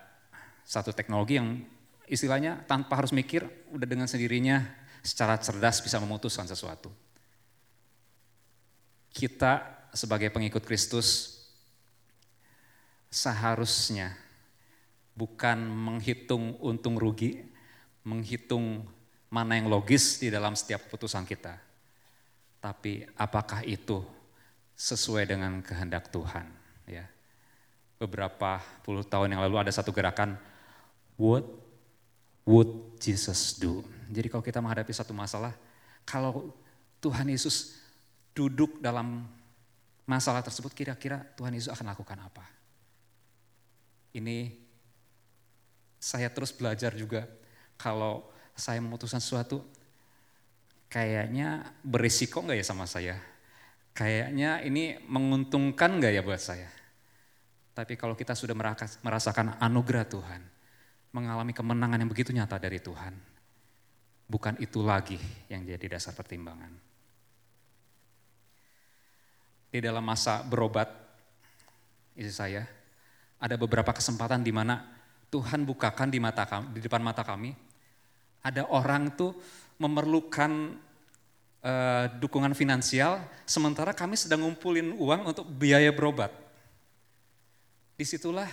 satu 0.60 0.92
teknologi 0.92 1.40
yang 1.40 1.64
istilahnya 2.06 2.62
tanpa 2.66 2.98
harus 2.98 3.10
mikir, 3.10 3.46
udah 3.74 3.86
dengan 3.86 4.06
sendirinya 4.06 4.62
secara 5.02 5.38
cerdas 5.38 5.82
bisa 5.82 6.02
memutuskan 6.02 6.46
sesuatu. 6.46 6.90
Kita 9.10 9.86
sebagai 9.94 10.28
pengikut 10.34 10.66
Kristus 10.66 11.38
seharusnya 13.06 14.12
bukan 15.16 15.56
menghitung 15.66 16.60
untung 16.60 17.00
rugi, 17.00 17.40
menghitung 18.04 18.84
mana 19.32 19.56
yang 19.56 19.72
logis 19.72 20.20
di 20.20 20.28
dalam 20.28 20.52
setiap 20.52 20.86
keputusan 20.86 21.24
kita. 21.24 21.56
Tapi 22.60 23.06
apakah 23.16 23.64
itu 23.64 24.04
sesuai 24.76 25.24
dengan 25.26 25.64
kehendak 25.64 26.12
Tuhan? 26.12 26.46
Ya. 26.84 27.08
Beberapa 27.96 28.60
puluh 28.84 29.00
tahun 29.00 29.32
yang 29.32 29.40
lalu 29.40 29.64
ada 29.64 29.72
satu 29.72 29.88
gerakan, 29.88 30.36
What 31.16 31.65
would 32.46 32.96
Jesus 33.02 33.58
do? 33.58 33.82
Jadi 34.06 34.30
kalau 34.30 34.40
kita 34.40 34.62
menghadapi 34.62 34.94
satu 34.94 35.10
masalah, 35.10 35.52
kalau 36.06 36.54
Tuhan 37.02 37.26
Yesus 37.26 37.82
duduk 38.32 38.78
dalam 38.78 39.26
masalah 40.06 40.40
tersebut, 40.40 40.70
kira-kira 40.70 41.26
Tuhan 41.34 41.52
Yesus 41.52 41.74
akan 41.74 41.90
lakukan 41.90 42.16
apa? 42.22 42.46
Ini 44.14 44.54
saya 45.98 46.30
terus 46.30 46.54
belajar 46.54 46.94
juga 46.94 47.26
kalau 47.76 48.30
saya 48.54 48.80
memutuskan 48.80 49.20
sesuatu, 49.20 49.60
kayaknya 50.88 51.74
berisiko 51.82 52.40
nggak 52.40 52.62
ya 52.62 52.64
sama 52.64 52.86
saya? 52.86 53.18
Kayaknya 53.92 54.62
ini 54.62 55.02
menguntungkan 55.04 55.98
nggak 55.98 56.12
ya 56.14 56.22
buat 56.22 56.40
saya? 56.40 56.70
Tapi 57.76 57.98
kalau 58.00 58.16
kita 58.16 58.32
sudah 58.32 58.56
merasakan 59.04 59.60
anugerah 59.60 60.08
Tuhan, 60.08 60.55
mengalami 61.16 61.56
kemenangan 61.56 61.96
yang 62.04 62.10
begitu 62.12 62.36
nyata 62.36 62.60
dari 62.60 62.76
Tuhan. 62.76 63.16
Bukan 64.28 64.60
itu 64.60 64.84
lagi 64.84 65.16
yang 65.48 65.64
jadi 65.64 65.96
dasar 65.96 66.12
pertimbangan. 66.12 66.68
Di 69.72 69.80
dalam 69.80 70.04
masa 70.04 70.44
berobat, 70.44 70.92
isi 72.12 72.32
saya, 72.32 72.68
ada 73.40 73.56
beberapa 73.56 73.96
kesempatan 73.96 74.44
di 74.44 74.52
mana 74.52 74.84
Tuhan 75.32 75.64
bukakan 75.64 76.12
di 76.12 76.20
mata 76.20 76.44
kami, 76.44 76.76
di 76.76 76.80
depan 76.84 77.00
mata 77.00 77.24
kami, 77.24 77.56
ada 78.44 78.68
orang 78.68 79.10
tuh 79.16 79.32
memerlukan 79.76 80.78
uh, 81.60 82.04
dukungan 82.22 82.54
finansial, 82.54 83.20
sementara 83.44 83.92
kami 83.92 84.14
sedang 84.14 84.46
ngumpulin 84.46 84.94
uang 84.96 85.34
untuk 85.34 85.46
biaya 85.50 85.90
berobat. 85.90 86.30
Di 87.96 88.04
situlah 88.04 88.48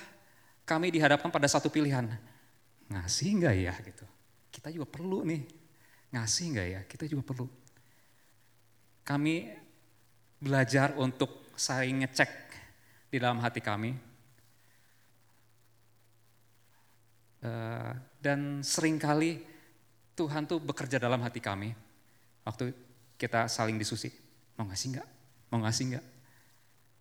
kami 0.64 0.90
dihadapkan 0.92 1.30
pada 1.30 1.48
satu 1.48 1.68
pilihan, 1.68 2.10
ngasih 2.94 3.30
enggak 3.42 3.56
ya 3.58 3.74
gitu. 3.82 4.06
Kita 4.54 4.70
juga 4.70 4.86
perlu 4.86 5.26
nih, 5.26 5.42
ngasih 6.14 6.46
enggak 6.54 6.68
ya, 6.70 6.82
kita 6.86 7.04
juga 7.10 7.24
perlu. 7.34 7.48
Kami 9.04 9.36
belajar 10.40 10.96
untuk 11.00 11.52
saling 11.58 12.06
ngecek 12.06 12.32
di 13.10 13.18
dalam 13.18 13.42
hati 13.42 13.60
kami. 13.60 13.92
Eh, 17.44 17.92
dan 18.24 18.64
sering 18.64 18.96
kali 18.96 19.44
Tuhan 20.16 20.48
tuh 20.48 20.64
bekerja 20.64 21.02
dalam 21.02 21.20
hati 21.26 21.44
kami. 21.44 21.76
Waktu 22.48 22.72
kita 23.20 23.52
saling 23.52 23.76
diskusi, 23.76 24.12
mau 24.56 24.68
ngasih 24.70 24.88
enggak? 24.96 25.08
Mau 25.52 25.60
ngasih 25.64 25.84
enggak? 25.92 26.06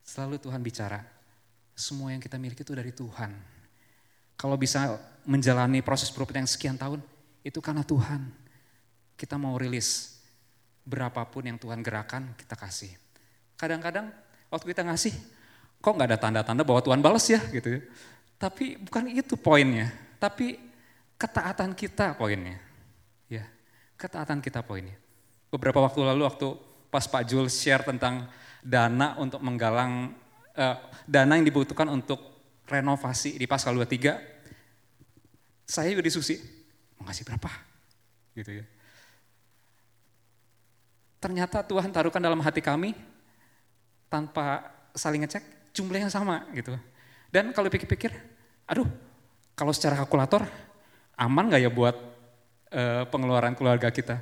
Selalu 0.03 0.37
Tuhan 0.43 0.59
bicara, 0.63 1.01
semua 1.79 2.11
yang 2.11 2.19
kita 2.19 2.39
miliki 2.43 2.67
itu 2.67 2.75
dari 2.75 2.91
Tuhan. 2.91 3.31
Kalau 4.35 4.59
bisa 4.59 4.99
menjalani 5.27 5.81
proses 5.81 6.11
berobat 6.11 6.43
yang 6.43 6.51
sekian 6.51 6.77
tahun, 6.79 7.03
itu 7.43 7.59
karena 7.59 7.87
Tuhan. 7.87 8.31
Kita 9.19 9.39
mau 9.39 9.55
rilis 9.55 10.19
berapapun 10.83 11.47
yang 11.47 11.59
Tuhan 11.59 11.83
gerakan, 11.83 12.35
kita 12.35 12.59
kasih. 12.59 12.91
Kadang-kadang 13.55 14.11
waktu 14.51 14.67
kita 14.75 14.83
ngasih, 14.83 15.15
kok 15.79 15.95
nggak 15.95 16.09
ada 16.11 16.19
tanda-tanda 16.19 16.63
bahwa 16.67 16.83
Tuhan 16.83 16.99
balas 16.99 17.27
ya 17.31 17.39
gitu 17.55 17.79
ya. 17.79 17.81
Tapi 18.39 18.83
bukan 18.83 19.07
itu 19.07 19.39
poinnya, 19.39 19.95
tapi 20.19 20.59
ketaatan 21.15 21.79
kita 21.79 22.19
poinnya. 22.19 22.59
Ya, 23.31 23.47
ketaatan 23.95 24.43
kita 24.43 24.67
poinnya. 24.67 24.99
Beberapa 25.55 25.79
waktu 25.79 26.03
lalu 26.03 26.27
waktu 26.27 26.59
pas 26.91 27.07
Pak 27.07 27.23
Jul 27.31 27.47
share 27.47 27.87
tentang 27.87 28.27
dana 28.59 29.15
untuk 29.23 29.39
menggalang, 29.39 30.11
uh, 30.59 30.77
dana 31.07 31.39
yang 31.39 31.47
dibutuhkan 31.47 31.87
untuk 31.87 32.19
renovasi 32.67 33.39
di 33.39 33.47
Pasal 33.47 33.79
23, 33.79 34.42
saya 35.73 35.89
juga 35.97 36.05
diskusi, 36.05 36.37
mau 37.01 37.09
ngasih 37.09 37.25
berapa? 37.25 37.49
Gitu 38.37 38.61
ya. 38.61 38.65
Ternyata 41.17 41.65
Tuhan 41.65 41.89
taruhkan 41.89 42.21
dalam 42.21 42.45
hati 42.45 42.61
kami 42.61 42.93
tanpa 44.13 44.69
saling 44.93 45.25
ngecek 45.25 45.73
jumlahnya 45.73 46.13
sama 46.13 46.45
gitu. 46.53 46.77
Dan 47.33 47.57
kalau 47.57 47.73
pikir-pikir, 47.73 48.13
aduh 48.69 48.85
kalau 49.57 49.73
secara 49.73 49.97
kalkulator 49.97 50.45
aman 51.17 51.49
gak 51.49 51.65
ya 51.65 51.73
buat 51.73 51.97
uh, 52.69 53.09
pengeluaran 53.09 53.57
keluarga 53.57 53.89
kita? 53.89 54.21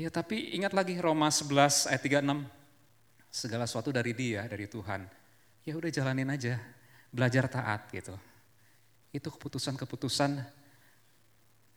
Ya 0.00 0.08
tapi 0.08 0.56
ingat 0.56 0.72
lagi 0.72 0.96
Roma 0.96 1.28
11 1.28 1.92
ayat 1.92 2.00
36, 2.00 2.48
segala 3.28 3.68
sesuatu 3.68 3.92
dari 3.92 4.16
dia, 4.16 4.48
dari 4.48 4.64
Tuhan. 4.72 5.04
Ya 5.68 5.76
udah 5.76 5.92
jalanin 5.92 6.32
aja, 6.32 6.56
belajar 7.12 7.44
taat 7.44 7.92
gitu. 7.92 8.16
Itu 9.14 9.30
keputusan-keputusan 9.30 10.42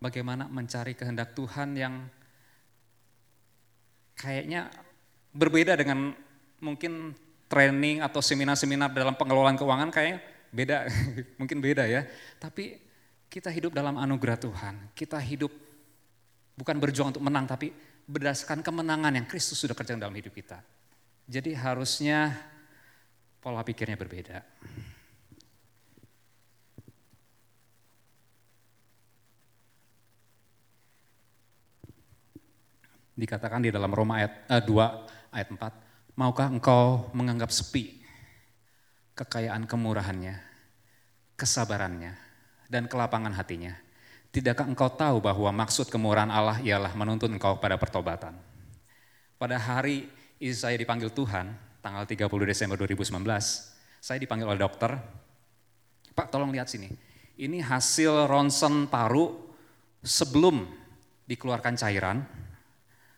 bagaimana 0.02 0.50
mencari 0.50 0.98
kehendak 0.98 1.38
Tuhan 1.38 1.78
yang 1.78 2.10
kayaknya 4.18 4.74
berbeda 5.38 5.78
dengan 5.78 6.18
mungkin 6.58 7.14
training 7.46 8.02
atau 8.02 8.20
seminar-seminar 8.20 8.90
dalam 8.92 9.14
pengelolaan 9.14 9.56
keuangan 9.56 9.94
kayaknya 9.94 10.20
beda, 10.52 10.78
mungkin 11.40 11.62
beda 11.62 11.86
ya. 11.86 12.10
Tapi 12.42 12.82
kita 13.30 13.54
hidup 13.54 13.76
dalam 13.76 13.96
anugerah 14.02 14.40
Tuhan. 14.40 14.76
Kita 14.98 15.22
hidup 15.22 15.54
bukan 16.58 16.76
berjuang 16.82 17.14
untuk 17.14 17.24
menang, 17.24 17.46
tapi 17.46 17.72
berdasarkan 18.08 18.64
kemenangan 18.64 19.14
yang 19.14 19.28
Kristus 19.28 19.60
sudah 19.60 19.76
kerjakan 19.76 20.02
dalam 20.02 20.16
hidup 20.16 20.34
kita. 20.34 20.64
Jadi 21.28 21.52
harusnya 21.54 22.34
pola 23.44 23.62
pikirnya 23.62 24.00
berbeda. 24.00 24.42
Dikatakan 33.18 33.66
di 33.66 33.74
dalam 33.74 33.90
Roma 33.90 34.22
ayat 34.22 34.46
eh, 34.46 34.62
2 34.62 35.34
ayat 35.34 35.50
4, 35.50 36.14
maukah 36.14 36.54
engkau 36.54 37.10
menganggap 37.18 37.50
sepi 37.50 37.98
kekayaan 39.18 39.66
kemurahannya, 39.66 40.38
kesabarannya, 41.34 42.14
dan 42.70 42.86
kelapangan 42.86 43.34
hatinya? 43.34 43.74
Tidakkah 44.30 44.70
engkau 44.70 44.94
tahu 44.94 45.18
bahwa 45.18 45.50
maksud 45.50 45.90
kemurahan 45.90 46.30
Allah 46.30 46.62
ialah 46.62 46.94
menuntun 46.94 47.34
engkau 47.34 47.58
pada 47.58 47.74
pertobatan? 47.82 48.38
Pada 49.42 49.58
hari 49.58 50.06
saya 50.54 50.78
dipanggil 50.78 51.10
Tuhan, 51.10 51.50
tanggal 51.82 52.06
30 52.06 52.30
Desember 52.46 52.78
2019, 52.78 53.18
saya 53.98 54.18
dipanggil 54.22 54.46
oleh 54.46 54.62
dokter, 54.62 54.94
Pak 56.14 56.30
tolong 56.30 56.54
lihat 56.54 56.70
sini, 56.70 56.90
ini 57.38 57.62
hasil 57.62 58.30
ronsen 58.30 58.90
paru 58.90 59.34
sebelum 60.02 60.66
dikeluarkan 61.30 61.78
cairan, 61.78 62.26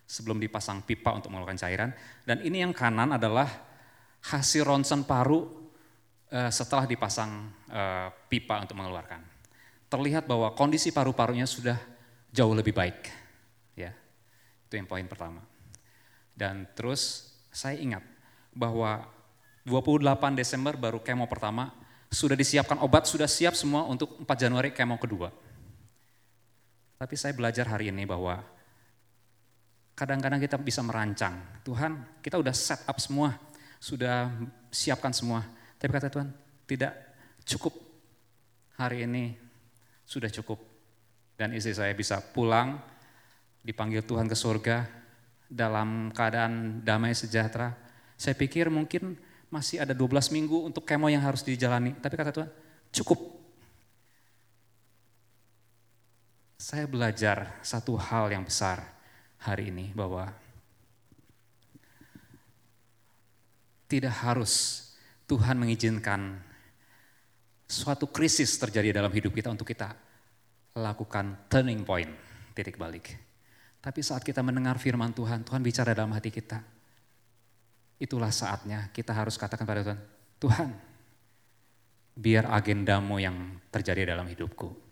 sebelum 0.09 0.41
dipasang 0.41 0.81
pipa 0.81 1.13
untuk 1.13 1.29
mengeluarkan 1.29 1.61
cairan, 1.61 1.93
dan 2.25 2.41
ini 2.41 2.65
yang 2.65 2.73
kanan 2.73 3.13
adalah 3.13 3.45
hasil 4.25 4.65
ronsen 4.65 5.05
paru 5.05 5.45
eh, 6.33 6.49
setelah 6.49 6.89
dipasang 6.89 7.29
eh, 7.69 8.09
pipa 8.25 8.57
untuk 8.57 8.73
mengeluarkan. 8.73 9.21
Terlihat 9.85 10.25
bahwa 10.25 10.49
kondisi 10.57 10.89
paru-parunya 10.89 11.45
sudah 11.45 11.77
jauh 12.33 12.57
lebih 12.57 12.73
baik. 12.73 13.09
Ya, 13.77 13.93
itu 14.65 14.73
yang 14.73 14.89
poin 14.89 15.05
pertama. 15.05 15.45
Dan 16.33 16.65
terus 16.73 17.29
saya 17.53 17.77
ingat 17.77 18.01
bahwa 18.49 19.05
28 19.69 20.33
Desember 20.33 20.73
baru 20.73 20.97
kemo 20.97 21.29
pertama, 21.29 21.69
sudah 22.09 22.33
disiapkan 22.33 22.81
obat, 22.81 23.05
sudah 23.05 23.29
siap 23.29 23.53
semua 23.53 23.85
untuk 23.85 24.17
4 24.17 24.25
Januari 24.41 24.73
kemo 24.73 24.97
kedua. 24.97 25.29
Tapi 26.97 27.15
saya 27.15 27.31
belajar 27.37 27.69
hari 27.69 27.93
ini 27.93 28.03
bahwa 28.09 28.41
kadang-kadang 29.99 30.39
kita 30.39 30.55
bisa 30.55 30.79
merancang. 30.79 31.35
Tuhan, 31.67 32.23
kita 32.23 32.39
udah 32.39 32.55
set 32.55 32.88
up 32.88 32.95
semua, 33.03 33.35
sudah 33.83 34.31
siapkan 34.71 35.12
semua. 35.12 35.43
Tapi 35.75 35.91
kata 35.91 36.07
Tuhan, 36.07 36.31
tidak 36.63 36.95
cukup. 37.43 37.75
Hari 38.79 39.03
ini 39.03 39.35
sudah 40.07 40.31
cukup. 40.31 40.63
Dan 41.35 41.51
istri 41.51 41.75
saya 41.75 41.91
bisa 41.91 42.23
pulang, 42.23 42.79
dipanggil 43.59 43.99
Tuhan 44.07 44.31
ke 44.31 44.39
surga, 44.39 44.88
dalam 45.51 46.15
keadaan 46.15 46.79
damai 46.79 47.12
sejahtera. 47.12 47.75
Saya 48.15 48.39
pikir 48.39 48.71
mungkin 48.71 49.19
masih 49.51 49.83
ada 49.83 49.91
12 49.91 50.31
minggu 50.31 50.71
untuk 50.71 50.88
kemo 50.88 51.12
yang 51.12 51.27
harus 51.27 51.43
dijalani. 51.43 51.91
Tapi 51.99 52.15
kata 52.15 52.31
Tuhan, 52.31 52.49
cukup. 52.95 53.39
saya 56.59 56.83
belajar 56.85 57.55
satu 57.63 57.95
hal 57.95 58.29
yang 58.29 58.43
besar 58.43 58.98
hari 59.43 59.71
ini 59.71 59.91
bahwa 59.95 60.28
tidak 63.89 64.15
harus 64.21 64.86
Tuhan 65.25 65.58
mengizinkan 65.58 66.38
suatu 67.69 68.10
krisis 68.10 68.58
terjadi 68.58 69.02
dalam 69.02 69.10
hidup 69.13 69.34
kita 69.34 69.49
untuk 69.49 69.65
kita 69.65 69.93
lakukan 70.78 71.49
turning 71.49 71.82
point, 71.86 72.10
titik 72.54 72.78
balik. 72.78 73.17
Tapi 73.80 74.04
saat 74.04 74.21
kita 74.21 74.43
mendengar 74.43 74.78
firman 74.78 75.15
Tuhan, 75.15 75.41
Tuhan 75.47 75.62
bicara 75.63 75.95
dalam 75.95 76.12
hati 76.13 76.30
kita. 76.30 76.60
Itulah 77.99 78.32
saatnya 78.32 78.91
kita 78.91 79.12
harus 79.12 79.36
katakan 79.36 79.65
pada 79.67 79.82
Tuhan, 79.84 79.99
Tuhan, 80.39 80.69
biar 82.15 82.47
agendamu 82.52 83.19
yang 83.19 83.60
terjadi 83.71 84.15
dalam 84.15 84.28
hidupku 84.28 84.89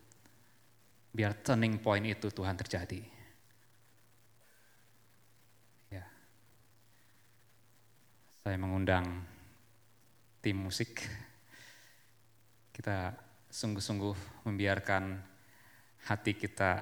biar 1.18 1.34
turning 1.42 1.82
point 1.82 2.06
itu 2.06 2.30
Tuhan 2.30 2.54
terjadi. 2.54 3.17
Saya 8.48 8.64
mengundang 8.64 9.04
tim 10.40 10.56
musik. 10.56 11.04
Kita 12.72 13.12
sungguh-sungguh 13.52 14.48
membiarkan 14.48 15.20
hati 16.08 16.32
kita 16.32 16.80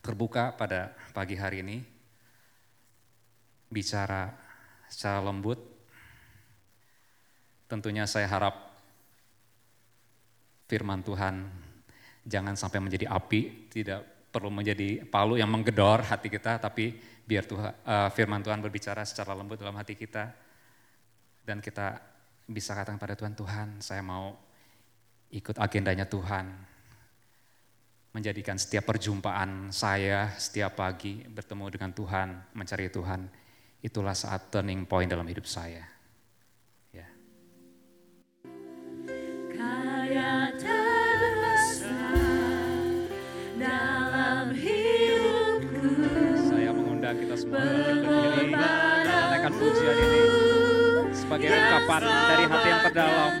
terbuka 0.00 0.56
pada 0.56 0.88
pagi 1.12 1.36
hari 1.36 1.60
ini. 1.60 1.84
Bicara 3.68 4.32
secara 4.88 5.20
lembut. 5.20 5.60
Tentunya 7.68 8.08
saya 8.08 8.24
harap 8.32 8.56
firman 10.64 11.04
Tuhan 11.04 11.44
jangan 12.24 12.56
sampai 12.56 12.80
menjadi 12.80 13.12
api, 13.12 13.68
tidak 13.68 14.32
perlu 14.32 14.48
menjadi 14.48 15.04
palu 15.12 15.36
yang 15.36 15.52
menggedor 15.52 16.08
hati 16.08 16.32
kita, 16.32 16.56
tapi 16.56 16.96
biar 17.28 17.44
Tuhan, 17.44 17.84
uh, 17.84 18.08
firman 18.16 18.40
Tuhan 18.40 18.64
berbicara 18.64 19.04
secara 19.04 19.36
lembut 19.36 19.60
dalam 19.60 19.76
hati 19.76 19.92
kita, 19.92 20.43
dan 21.44 21.60
kita 21.60 22.00
bisa 22.48 22.72
katakan 22.72 22.96
pada 22.96 23.14
Tuhan, 23.14 23.36
Tuhan 23.36 23.68
saya 23.84 24.00
mau 24.00 24.32
ikut 25.28 25.60
agendanya 25.60 26.08
Tuhan, 26.08 26.48
menjadikan 28.16 28.56
setiap 28.56 28.88
perjumpaan 28.88 29.68
saya 29.68 30.32
setiap 30.40 30.80
pagi 30.80 31.20
bertemu 31.28 31.64
dengan 31.68 31.90
Tuhan, 31.92 32.28
mencari 32.56 32.88
Tuhan, 32.88 33.28
itulah 33.84 34.16
saat 34.16 34.48
turning 34.48 34.88
point 34.88 35.08
dalam 35.08 35.28
hidup 35.28 35.44
saya. 35.44 35.84
Ya. 36.92 37.08
kita 47.14 47.38
semua 47.38 47.62
berdiri 47.62 48.50
menaikkan 48.58 49.54
pujian 49.54 49.96
ini 50.02 50.23
sebagai 51.34 51.50
ungkapan 51.50 52.02
dari 52.30 52.44
hati 52.46 52.68
yang 52.70 52.82
terdalam. 52.86 53.32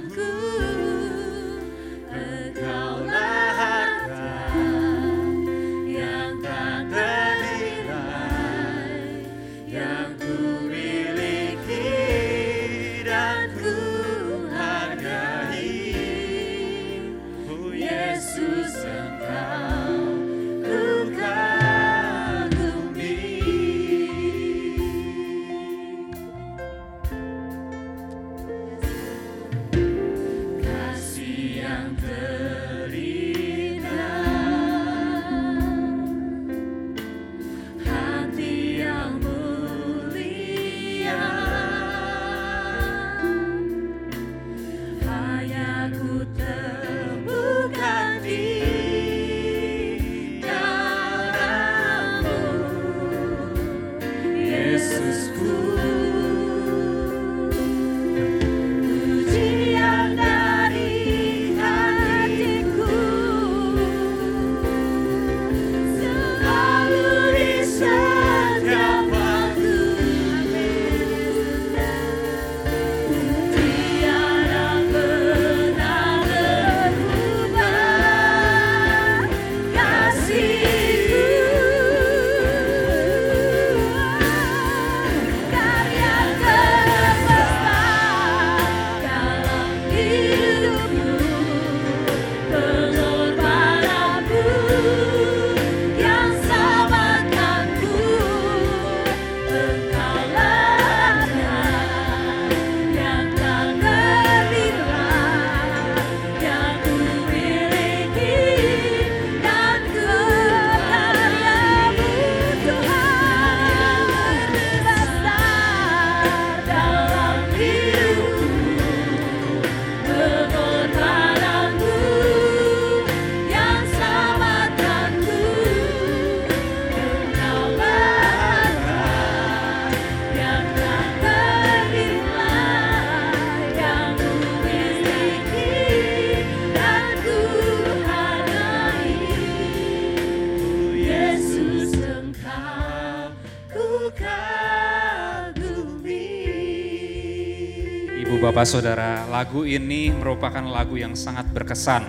Saudara, 148.64 149.28
lagu 149.28 149.68
ini 149.68 150.08
merupakan 150.08 150.64
lagu 150.64 150.96
yang 150.96 151.12
sangat 151.12 151.44
berkesan. 151.52 152.00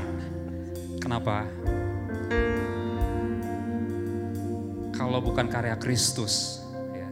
Kenapa? 1.03 1.43
Kalau 4.95 5.19
bukan 5.19 5.51
karya 5.51 5.75
Kristus, 5.75 6.63
ya, 6.95 7.09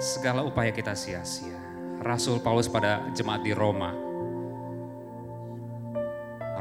segala 0.00 0.40
upaya 0.40 0.72
kita 0.72 0.96
sia-sia. 0.96 1.54
Rasul 2.00 2.40
Paulus 2.40 2.66
pada 2.66 3.04
jemaat 3.12 3.44
di 3.44 3.52
Roma, 3.52 3.92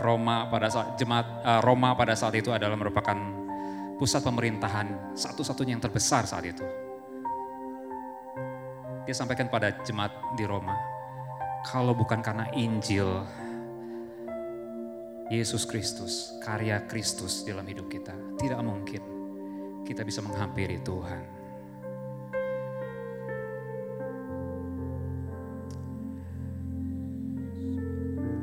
Roma 0.03 0.51
pada 0.51 0.67
saat 0.67 0.99
jemaat 0.99 1.27
uh, 1.47 1.63
Roma 1.63 1.95
pada 1.95 2.11
saat 2.11 2.35
itu 2.35 2.51
adalah 2.51 2.75
merupakan 2.75 3.15
pusat 3.95 4.19
pemerintahan 4.19 5.15
satu-satunya 5.15 5.79
yang 5.79 5.83
terbesar 5.83 6.27
saat 6.27 6.43
itu. 6.43 6.67
Dia 9.07 9.15
sampaikan 9.15 9.47
pada 9.47 9.71
jemaat 9.81 10.11
di 10.37 10.45
Roma, 10.45 10.90
kalau 11.61 11.93
bukan 11.93 12.25
karena 12.25 12.49
Injil 12.57 13.21
Yesus 15.31 15.63
Kristus, 15.63 16.35
karya 16.43 16.83
Kristus 16.91 17.47
dalam 17.47 17.63
hidup 17.63 17.87
kita, 17.87 18.11
tidak 18.35 18.59
mungkin 18.59 18.99
kita 19.87 20.03
bisa 20.03 20.19
menghampiri 20.19 20.83
Tuhan. 20.83 21.23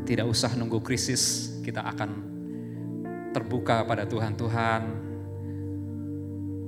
Tidak 0.09 0.25
usah 0.25 0.57
nunggu 0.57 0.81
krisis, 0.81 1.53
kita 1.61 1.85
akan 1.85 2.11
terbuka 3.37 3.85
pada 3.85 4.09
Tuhan. 4.09 4.33
Tuhan, 4.41 4.83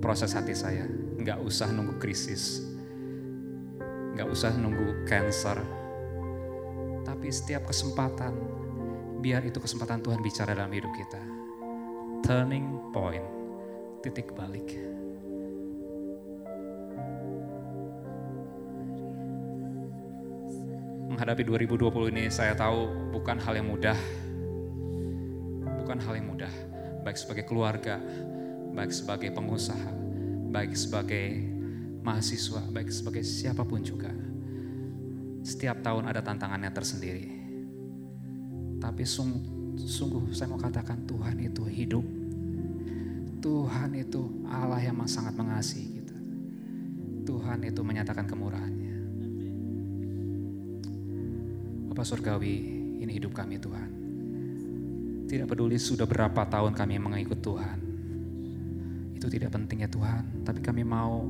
proses 0.05 0.37
hati 0.37 0.53
saya, 0.53 0.85
nggak 1.17 1.41
usah 1.41 1.73
nunggu 1.73 1.97
krisis, 1.97 2.61
nggak 4.13 4.29
usah 4.29 4.53
nunggu 4.53 5.09
cancer, 5.09 5.80
tapi 7.21 7.37
setiap 7.37 7.69
kesempatan, 7.69 8.33
biar 9.21 9.45
itu 9.45 9.61
kesempatan 9.61 10.01
Tuhan 10.01 10.25
bicara 10.25 10.57
dalam 10.57 10.73
hidup 10.73 10.89
kita. 10.97 11.21
Turning 12.25 12.89
point, 12.97 13.21
titik 14.01 14.33
balik. 14.33 14.73
Menghadapi 21.13 21.45
2020 21.45 22.09
ini 22.09 22.33
saya 22.33 22.57
tahu 22.57 23.13
bukan 23.13 23.37
hal 23.37 23.53
yang 23.53 23.69
mudah. 23.69 24.01
Bukan 25.85 26.01
hal 26.01 26.17
yang 26.17 26.25
mudah. 26.25 26.53
Baik 27.05 27.21
sebagai 27.21 27.45
keluarga, 27.45 28.01
baik 28.73 28.97
sebagai 28.97 29.29
pengusaha, 29.29 29.93
baik 30.49 30.73
sebagai 30.73 31.37
mahasiswa, 32.01 32.65
baik 32.73 32.89
sebagai 32.89 33.21
siapa 33.21 33.61
pun 33.61 33.85
juga. 33.85 34.30
Setiap 35.41 35.81
tahun 35.81 36.09
ada 36.09 36.21
tantangannya 36.21 36.69
tersendiri. 36.73 37.27
Tapi 38.81 39.03
sungguh, 39.05 39.77
sungguh 39.81 40.33
saya 40.33 40.53
mau 40.53 40.61
katakan 40.61 41.05
Tuhan 41.05 41.37
itu 41.41 41.65
hidup. 41.69 42.05
Tuhan 43.41 43.97
itu 43.97 44.45
Allah 44.49 44.81
yang 44.85 45.01
sangat 45.09 45.33
mengasihi 45.33 45.89
kita. 46.01 46.17
Tuhan 47.25 47.65
itu 47.65 47.81
menyatakan 47.81 48.29
kemurahannya. 48.29 48.95
Bapak 51.93 52.05
Surgawi, 52.05 52.57
ini 53.01 53.13
hidup 53.17 53.33
kami 53.33 53.57
Tuhan. 53.57 53.89
Tidak 55.25 55.47
peduli 55.49 55.81
sudah 55.81 56.05
berapa 56.05 56.45
tahun 56.49 56.77
kami 56.77 57.01
mengikut 57.01 57.41
Tuhan. 57.41 57.79
Itu 59.17 59.29
tidak 59.33 59.57
penting 59.57 59.85
ya 59.85 59.89
Tuhan, 59.89 60.45
tapi 60.45 60.61
kami 60.61 60.85
mau 60.85 61.29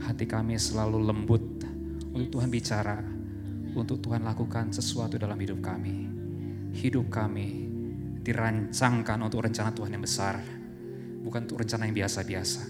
hati 0.00 0.24
kami 0.28 0.56
selalu 0.56 1.00
lembut 1.00 1.42
untuk 2.12 2.28
Tuhan 2.38 2.48
bicara, 2.52 3.00
untuk 3.76 4.00
Tuhan 4.04 4.24
lakukan 4.24 4.72
sesuatu 4.72 5.16
dalam 5.16 5.36
hidup 5.40 5.60
kami. 5.64 6.08
Hidup 6.72 7.12
kami 7.12 7.68
dirancangkan 8.22 9.18
untuk 9.20 9.44
rencana 9.44 9.74
Tuhan 9.74 9.92
yang 9.92 10.04
besar, 10.04 10.40
bukan 11.24 11.48
untuk 11.48 11.60
rencana 11.60 11.88
yang 11.88 11.96
biasa-biasa. 11.96 12.62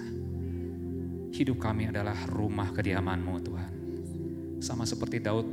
Hidup 1.33 1.59
kami 1.61 1.89
adalah 1.89 2.17
rumah 2.29 2.73
kediaman-Mu 2.73 3.35
Tuhan. 3.41 3.73
Sama 4.61 4.85
seperti 4.85 5.19
Daud 5.19 5.49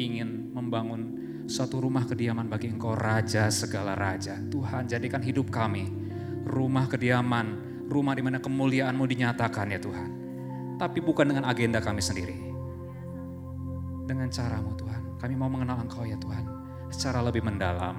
ingin 0.00 0.54
membangun 0.56 1.02
suatu 1.48 1.80
rumah 1.80 2.04
kediaman 2.04 2.48
bagi 2.48 2.68
Engkau 2.68 2.96
Raja 2.96 3.48
segala 3.52 3.96
Raja. 3.96 4.36
Tuhan 4.36 4.88
jadikan 4.88 5.20
hidup 5.20 5.48
kami 5.52 6.08
rumah 6.48 6.88
kediaman, 6.88 7.46
rumah 7.92 8.16
di 8.16 8.22
mana 8.24 8.40
kemuliaan-Mu 8.40 9.04
dinyatakan 9.04 9.68
ya 9.68 9.80
Tuhan. 9.80 10.10
Tapi 10.80 10.98
bukan 11.04 11.28
dengan 11.28 11.44
agenda 11.44 11.84
kami 11.84 12.00
sendiri. 12.00 12.36
Dengan 14.08 14.32
caramu 14.32 14.72
Tuhan. 14.72 14.87
Kami 15.18 15.34
mau 15.34 15.50
mengenal 15.50 15.82
Engkau 15.82 16.06
ya 16.06 16.14
Tuhan, 16.14 16.46
secara 16.94 17.18
lebih 17.26 17.42
mendalam 17.42 17.98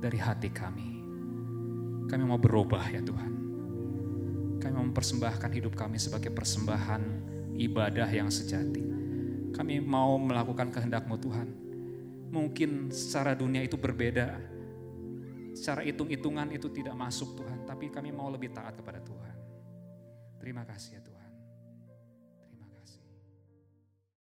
dari 0.00 0.20
hati 0.20 0.52
kami. 0.52 1.00
Kami 2.08 2.22
mau 2.24 2.36
berubah 2.36 2.84
ya 2.92 3.00
Tuhan. 3.00 3.32
Kami 4.60 4.72
mau 4.76 4.84
mempersembahkan 4.84 5.50
hidup 5.56 5.72
kami 5.72 5.96
sebagai 5.96 6.28
persembahan 6.28 7.02
ibadah 7.56 8.08
yang 8.12 8.28
sejati. 8.28 8.84
Kami 9.56 9.80
mau 9.80 10.20
melakukan 10.20 10.68
kehendak-Mu 10.68 11.16
Tuhan. 11.16 11.48
Mungkin 12.30 12.92
secara 12.92 13.32
dunia 13.32 13.64
itu 13.64 13.80
berbeda. 13.80 14.36
Secara 15.56 15.82
hitung-hitungan 15.82 16.52
itu 16.54 16.70
tidak 16.70 16.94
masuk 16.94 17.40
Tuhan. 17.40 17.64
Tapi 17.64 17.90
kami 17.90 18.14
mau 18.14 18.28
lebih 18.30 18.52
taat 18.54 18.76
kepada 18.78 19.02
Tuhan. 19.02 19.36
Terima 20.38 20.62
kasih 20.68 20.98
ya 20.98 21.02
Tuhan. 21.02 21.09